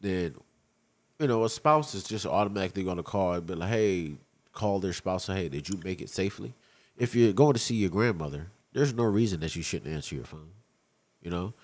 Then, 0.00 0.34
you 1.18 1.26
know, 1.26 1.44
a 1.44 1.48
spouse 1.48 1.94
is 1.94 2.04
just 2.04 2.26
automatically 2.26 2.84
going 2.84 2.96
to 2.96 3.02
call 3.02 3.32
and 3.32 3.46
be 3.46 3.54
like, 3.54 3.70
hey, 3.70 4.12
call 4.52 4.78
their 4.78 4.92
spouse, 4.92 5.24
say, 5.24 5.34
hey, 5.34 5.48
did 5.48 5.68
you 5.68 5.80
make 5.84 6.00
it 6.00 6.10
safely? 6.10 6.54
If 6.96 7.14
you're 7.14 7.32
going 7.32 7.54
to 7.54 7.60
see 7.60 7.76
your 7.76 7.90
grandmother, 7.90 8.48
there's 8.72 8.94
no 8.94 9.04
reason 9.04 9.40
that 9.40 9.56
you 9.56 9.62
shouldn't 9.62 9.92
answer 9.92 10.14
your 10.14 10.24
phone. 10.24 10.50
You 11.22 11.30
know, 11.30 11.54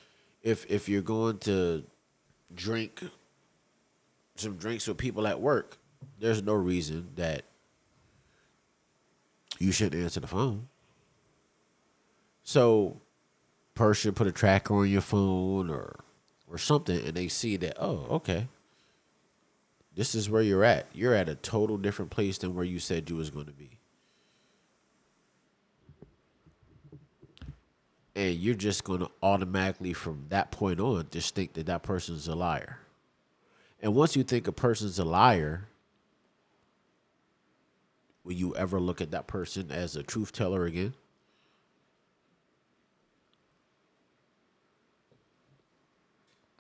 if 0.43 0.67
if 0.71 0.89
you're 0.89 1.03
going 1.03 1.39
to 1.39 1.85
drink 2.55 3.03
some 4.37 4.57
drinks 4.57 4.87
with 4.87 4.99
people 4.99 5.27
at 5.27 5.41
work, 5.41 5.79
there's 6.19 6.43
no 6.43 6.55
reason 6.55 7.11
that 7.17 7.45
you 9.59 9.73
shouldn't 9.73 10.03
answer 10.03 10.21
the 10.21 10.27
phone. 10.27 10.69
So, 12.43 13.01
person 13.75 14.13
put 14.13 14.27
a 14.27 14.33
tracker 14.33 14.75
on 14.75 14.89
your 14.89 15.01
phone 15.01 15.71
or 15.71 16.01
or 16.55 16.59
something, 16.59 17.05
and 17.05 17.15
they 17.15 17.29
see 17.29 17.57
that 17.57 17.77
oh, 17.81 18.07
okay, 18.11 18.47
this 19.95 20.15
is 20.15 20.31
where 20.31 20.43
you're 20.43 20.65
at. 20.65 20.87
You're 20.93 21.15
at 21.15 21.29
a 21.29 21.35
total 21.35 21.77
different 21.77 22.11
place 22.11 22.39
than 22.39 22.55
where 22.55 22.65
you 22.65 22.79
said 22.79 23.11
you 23.11 23.17
was 23.17 23.31
going 23.31 23.47
to 23.47 23.53
be. 23.53 23.79
and 28.17 28.37
you're 28.37 28.55
just 28.55 28.85
going 28.85 29.01
to 29.01 29.11
automatically 29.23 29.93
from 29.93 30.27
that 30.29 30.51
point 30.51 30.81
on 30.81 31.07
just 31.11 31.35
think 31.35 31.55
that 31.55 31.67
that 31.67 31.83
person's 31.83 32.29
a 32.29 32.35
liar 32.35 32.79
and 33.83 33.95
once 33.95 34.17
you 34.17 34.23
think 34.23 34.47
a 34.47 34.53
person's 34.53 34.99
a 34.99 35.05
liar 35.05 35.69
will 38.23 38.33
you 38.33 38.55
ever 38.57 38.81
look 38.81 39.01
at 39.01 39.11
that 39.11 39.27
person 39.27 39.71
as 39.71 39.97
a 39.97 40.03
truth 40.03 40.33
teller 40.33 40.65
again 40.65 40.95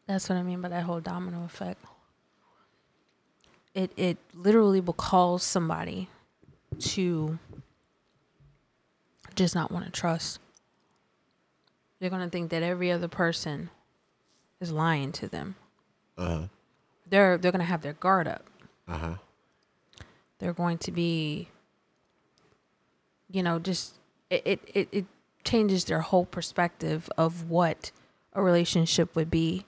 That's 0.07 0.29
what 0.29 0.37
I 0.37 0.43
mean 0.43 0.61
by 0.61 0.69
that 0.69 0.85
whole 0.85 1.01
domino 1.01 1.45
effect. 1.45 1.83
It 3.75 3.91
it 3.97 4.19
literally 4.35 4.81
will 4.81 4.93
cause 4.95 5.43
somebody 5.43 6.09
to 6.81 7.39
just 9.35 9.55
not 9.55 9.71
want 9.73 9.85
to 9.87 9.91
trust. 9.91 10.39
They're 11.99 12.11
gonna 12.11 12.29
think 12.29 12.51
that 12.51 12.63
every 12.63 12.93
other 12.93 13.09
person 13.09 13.71
is 14.61 14.71
lying 14.71 15.11
to 15.13 15.29
them. 15.29 15.57
uh-huh 16.19 16.49
They're 17.09 17.39
they're 17.39 17.53
gonna 17.53 17.65
have 17.65 17.83
their 17.83 17.95
guard 17.95 18.29
up. 18.29 18.45
uh-huh 18.87 19.15
They're 20.39 20.53
going 20.53 20.79
to 20.79 20.93
be, 20.93 21.49
you 23.31 23.43
know, 23.43 23.59
just 23.59 23.99
it 24.31 24.43
it, 24.45 24.61
it, 24.75 24.89
it 24.93 25.05
changes 25.43 25.87
their 25.87 26.01
whole 26.01 26.27
perspective 26.27 27.11
of 27.19 27.51
what 27.51 27.91
a 28.35 28.43
relationship 28.43 29.17
would 29.17 29.31
be. 29.31 29.65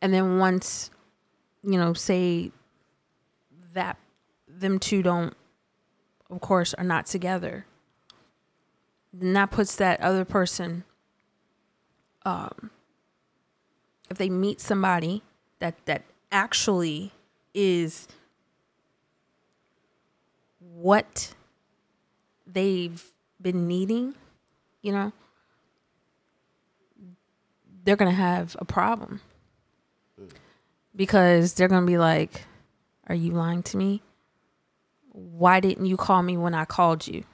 And 0.00 0.12
then 0.12 0.38
once, 0.38 0.90
you 1.62 1.78
know, 1.78 1.92
say 1.92 2.52
that 3.74 3.96
them 4.46 4.78
two 4.78 5.02
don't 5.02 5.34
of 6.30 6.40
course 6.40 6.74
are 6.74 6.84
not 6.84 7.06
together, 7.06 7.66
then 9.12 9.32
that 9.32 9.50
puts 9.50 9.76
that 9.76 10.00
other 10.00 10.24
person 10.24 10.84
um 12.24 12.70
if 14.10 14.18
they 14.18 14.28
meet 14.28 14.60
somebody 14.60 15.22
that 15.58 15.74
that 15.86 16.02
actually 16.30 17.12
is 17.54 18.08
what 20.60 21.34
they've 22.46 23.12
been 23.40 23.66
needing, 23.66 24.14
you 24.82 24.92
know, 24.92 25.12
they're 27.84 27.96
going 27.96 28.10
to 28.10 28.16
have 28.16 28.56
a 28.58 28.64
problem. 28.64 29.20
Because 30.98 31.54
they're 31.54 31.68
going 31.68 31.82
to 31.82 31.86
be 31.86 31.96
like, 31.96 32.42
Are 33.06 33.14
you 33.14 33.30
lying 33.30 33.62
to 33.64 33.76
me? 33.78 34.02
Why 35.12 35.60
didn't 35.60 35.86
you 35.86 35.96
call 35.96 36.22
me 36.22 36.36
when 36.36 36.52
I 36.52 36.64
called 36.66 37.06
you? 37.06 37.24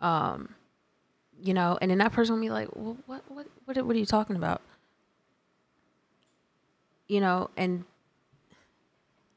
Um, 0.00 0.54
you 1.40 1.54
know, 1.54 1.78
and 1.80 1.90
then 1.90 1.98
that 1.98 2.12
person 2.12 2.34
will 2.34 2.42
be 2.42 2.50
like, 2.50 2.68
well, 2.74 2.96
what, 3.06 3.22
what, 3.28 3.46
what, 3.66 3.76
what 3.84 3.94
are 3.96 3.98
you 3.98 4.06
talking 4.06 4.36
about? 4.36 4.62
You 7.08 7.20
know, 7.20 7.50
and 7.56 7.84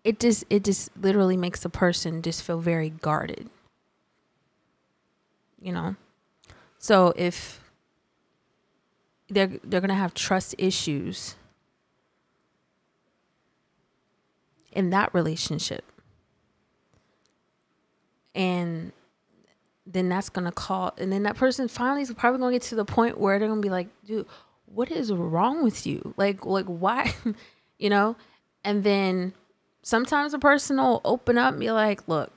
it 0.03 0.19
just 0.19 0.43
it 0.49 0.63
just 0.63 0.89
literally 0.97 1.37
makes 1.37 1.61
the 1.61 1.69
person 1.69 2.21
just 2.21 2.43
feel 2.43 2.59
very 2.59 2.89
guarded 2.89 3.49
you 5.61 5.71
know 5.71 5.95
so 6.77 7.13
if 7.15 7.61
they're 9.29 9.59
they're 9.63 9.81
gonna 9.81 9.95
have 9.95 10.13
trust 10.13 10.53
issues 10.57 11.35
in 14.75 14.89
that 14.89 15.13
relationship 15.13 15.83
and 18.35 18.91
then 19.85 20.09
that's 20.09 20.29
gonna 20.29 20.51
call 20.51 20.93
and 20.97 21.11
then 21.11 21.23
that 21.23 21.35
person 21.35 21.67
finally 21.67 22.01
is 22.01 22.11
probably 22.13 22.39
gonna 22.39 22.51
get 22.53 22.61
to 22.61 22.75
the 22.75 22.85
point 22.85 23.17
where 23.19 23.39
they're 23.39 23.47
gonna 23.47 23.61
be 23.61 23.69
like 23.69 23.87
dude 24.05 24.25
what 24.65 24.91
is 24.91 25.11
wrong 25.13 25.63
with 25.63 25.85
you 25.85 26.13
like 26.17 26.45
like 26.45 26.65
why 26.65 27.13
you 27.79 27.89
know 27.89 28.15
And 28.63 28.83
then 28.83 29.33
sometimes 29.81 30.33
a 30.33 30.39
person 30.39 30.77
will 30.77 31.01
open 31.03 31.37
up 31.37 31.51
and 31.51 31.59
be 31.59 31.71
like, 31.71 32.07
look, 32.07 32.31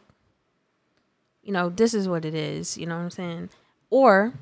you 1.42 1.52
know, 1.52 1.68
this 1.68 1.94
is 1.94 2.08
what 2.08 2.24
it 2.24 2.34
is, 2.34 2.76
you 2.76 2.86
know 2.86 2.96
what 2.96 3.04
I'm 3.04 3.10
saying? 3.10 3.50
Or 3.90 4.32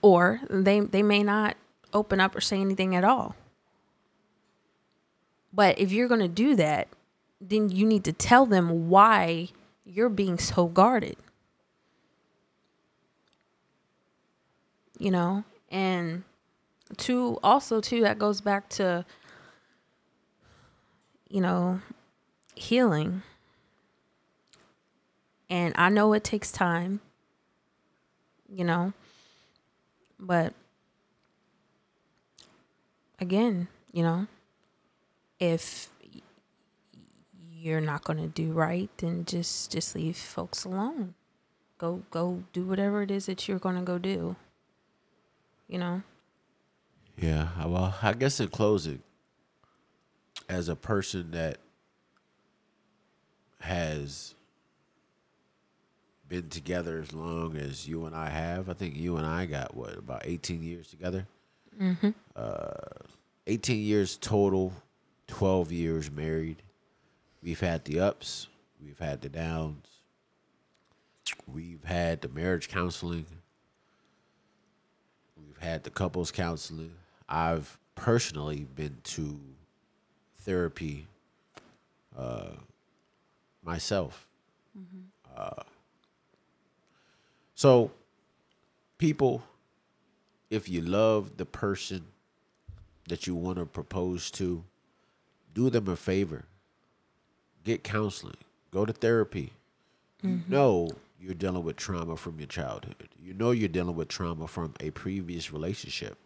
or 0.00 0.40
they 0.48 0.80
they 0.80 1.02
may 1.02 1.22
not 1.24 1.56
open 1.92 2.20
up 2.20 2.36
or 2.36 2.40
say 2.40 2.60
anything 2.60 2.94
at 2.94 3.04
all. 3.04 3.34
But 5.52 5.78
if 5.78 5.92
you're 5.92 6.08
going 6.08 6.20
to 6.20 6.28
do 6.28 6.56
that, 6.56 6.88
then 7.40 7.68
you 7.68 7.86
need 7.86 8.04
to 8.04 8.12
tell 8.12 8.46
them 8.46 8.88
why 8.88 9.48
you're 9.84 10.08
being 10.08 10.38
so 10.38 10.66
guarded. 10.66 11.16
You 14.98 15.10
know, 15.10 15.44
and 15.70 16.22
two 16.96 17.38
also 17.42 17.80
too 17.80 18.02
that 18.02 18.18
goes 18.18 18.40
back 18.40 18.68
to 18.70 19.04
you 21.28 21.40
know 21.40 21.80
healing. 22.54 23.22
And 25.50 25.74
I 25.76 25.90
know 25.90 26.14
it 26.14 26.24
takes 26.24 26.50
time, 26.50 27.00
you 28.48 28.64
know, 28.64 28.94
but 30.18 30.54
again, 33.20 33.68
you 33.92 34.02
know, 34.02 34.26
if 35.42 35.90
you're 37.52 37.80
not 37.80 38.04
going 38.04 38.18
to 38.18 38.28
do 38.28 38.52
right, 38.52 38.88
then 38.98 39.24
just 39.24 39.72
just 39.72 39.96
leave 39.96 40.16
folks 40.16 40.64
alone. 40.64 41.14
Go 41.78 42.02
go 42.10 42.44
do 42.52 42.64
whatever 42.64 43.02
it 43.02 43.10
is 43.10 43.26
that 43.26 43.48
you're 43.48 43.58
going 43.58 43.74
to 43.74 43.82
go 43.82 43.98
do. 43.98 44.36
You 45.68 45.78
know. 45.78 46.02
Yeah, 47.18 47.48
well, 47.66 47.94
I 48.02 48.12
guess 48.12 48.38
in 48.40 48.48
closing, 48.48 49.02
as 50.48 50.68
a 50.68 50.76
person 50.76 51.32
that 51.32 51.58
has 53.60 54.34
been 56.28 56.48
together 56.48 57.00
as 57.00 57.12
long 57.12 57.56
as 57.56 57.86
you 57.86 58.06
and 58.06 58.14
I 58.14 58.30
have, 58.30 58.70
I 58.70 58.74
think 58.74 58.96
you 58.96 59.16
and 59.16 59.26
I 59.26 59.46
got 59.46 59.76
what 59.76 59.98
about 59.98 60.22
18 60.24 60.62
years 60.62 60.86
together. 60.86 61.26
Mm-hmm. 61.80 62.10
Uh, 62.34 62.70
18 63.46 63.78
years 63.78 64.16
total, 64.16 64.72
12 65.32 65.72
years 65.72 66.10
married. 66.10 66.62
We've 67.42 67.58
had 67.58 67.86
the 67.86 68.00
ups, 68.00 68.48
we've 68.84 68.98
had 68.98 69.22
the 69.22 69.30
downs, 69.30 69.86
we've 71.50 71.82
had 71.84 72.20
the 72.20 72.28
marriage 72.28 72.68
counseling, 72.68 73.24
we've 75.34 75.56
had 75.58 75.84
the 75.84 75.90
couples 75.90 76.30
counseling. 76.30 76.92
I've 77.30 77.78
personally 77.94 78.66
been 78.76 78.98
to 79.04 79.40
therapy 80.40 81.06
uh, 82.16 82.50
myself. 83.64 84.28
Mm-hmm. 84.78 85.00
Uh, 85.34 85.62
so, 87.54 87.90
people, 88.98 89.42
if 90.50 90.68
you 90.68 90.82
love 90.82 91.38
the 91.38 91.46
person 91.46 92.04
that 93.08 93.26
you 93.26 93.34
want 93.34 93.56
to 93.56 93.64
propose 93.64 94.30
to, 94.32 94.64
do 95.54 95.70
them 95.70 95.88
a 95.88 95.96
favor. 95.96 96.44
Get 97.64 97.84
counseling. 97.84 98.36
Go 98.70 98.84
to 98.84 98.92
therapy. 98.92 99.52
Mm-hmm. 100.24 100.28
You 100.28 100.56
know 100.56 100.88
you're 101.20 101.34
dealing 101.34 101.62
with 101.62 101.76
trauma 101.76 102.16
from 102.16 102.38
your 102.38 102.48
childhood. 102.48 103.08
You 103.22 103.34
know 103.34 103.52
you're 103.52 103.68
dealing 103.68 103.94
with 103.94 104.08
trauma 104.08 104.48
from 104.48 104.74
a 104.80 104.90
previous 104.90 105.52
relationship. 105.52 106.16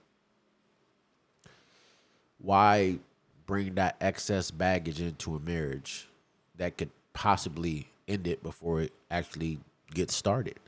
Why 2.39 2.99
bring 3.47 3.75
that 3.75 3.97
excess 4.01 4.51
baggage 4.51 5.01
into 5.01 5.37
a 5.37 5.41
marriage 5.41 6.09
that 6.57 6.79
could 6.79 6.91
possibly 7.13 7.89
end 8.09 8.27
it 8.27 8.43
before 8.43 8.81
it 8.81 8.93
actually 9.11 9.59
gets 9.93 10.15
started? 10.15 10.59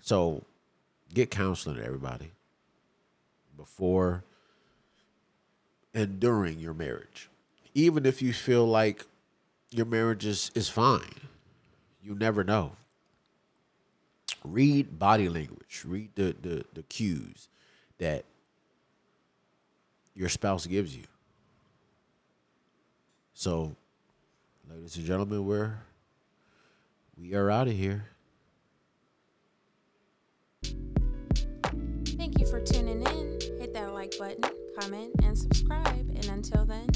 So 0.00 0.42
get 1.14 1.30
counseling, 1.30 1.78
everybody, 1.78 2.32
before 3.56 4.24
and 5.94 6.18
during 6.18 6.58
your 6.58 6.74
marriage. 6.74 7.28
Even 7.74 8.04
if 8.06 8.20
you 8.20 8.32
feel 8.32 8.66
like 8.66 9.06
your 9.70 9.86
marriage 9.86 10.26
is, 10.26 10.50
is 10.54 10.68
fine, 10.68 11.28
you 12.02 12.14
never 12.14 12.44
know. 12.44 12.72
Read 14.44 14.98
body 14.98 15.28
language, 15.28 15.82
read 15.86 16.10
the, 16.14 16.34
the, 16.40 16.64
the 16.74 16.82
cues 16.82 17.48
that 17.98 18.24
your 20.14 20.28
spouse 20.28 20.66
gives 20.66 20.94
you. 20.96 21.04
So, 23.34 23.74
ladies 24.70 24.96
and 24.96 25.06
gentlemen, 25.06 25.46
we're 25.46 25.78
we 27.18 27.34
are 27.34 27.50
out 27.50 27.68
of 27.68 27.74
here. 27.74 28.06
Thank 30.62 32.38
you 32.40 32.46
for 32.46 32.60
tuning 32.60 33.02
in. 33.02 33.38
Hit 33.60 33.74
that 33.74 33.92
like 33.92 34.14
button, 34.18 34.42
comment, 34.78 35.12
and 35.22 35.36
subscribe. 35.36 36.08
And 36.16 36.24
until 36.26 36.64
then, 36.64 36.88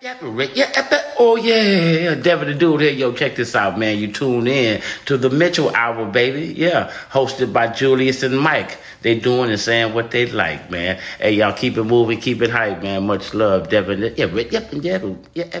Yeah, 0.00 0.16
yeah, 0.54 1.14
oh 1.18 1.34
yeah, 1.34 2.14
Devin 2.14 2.46
the 2.46 2.54
Dude 2.54 2.82
here. 2.82 2.92
Yo, 2.92 3.12
check 3.12 3.34
this 3.34 3.56
out, 3.56 3.80
man. 3.80 3.98
You 3.98 4.12
tune 4.12 4.46
in 4.46 4.80
to 5.06 5.16
the 5.16 5.28
Mitchell 5.28 5.74
Hour, 5.74 6.06
baby. 6.06 6.54
Yeah, 6.54 6.92
hosted 7.10 7.52
by 7.52 7.66
Julius 7.66 8.22
and 8.22 8.38
Mike. 8.38 8.78
They 9.02 9.18
doing 9.18 9.50
and 9.50 9.58
saying 9.58 9.94
what 9.94 10.12
they 10.12 10.26
like, 10.26 10.70
man. 10.70 11.00
Hey, 11.18 11.32
y'all 11.32 11.52
keep 11.52 11.76
it 11.76 11.82
moving, 11.82 12.20
keep 12.20 12.42
it 12.42 12.50
hype, 12.50 12.80
man. 12.80 13.08
Much 13.08 13.34
love, 13.34 13.70
Devin. 13.70 14.14
Yeah, 14.16 14.26
yep, 14.26 14.52
yeah, 14.52 14.68
yeah, 14.72 14.98
yeah, 15.34 15.60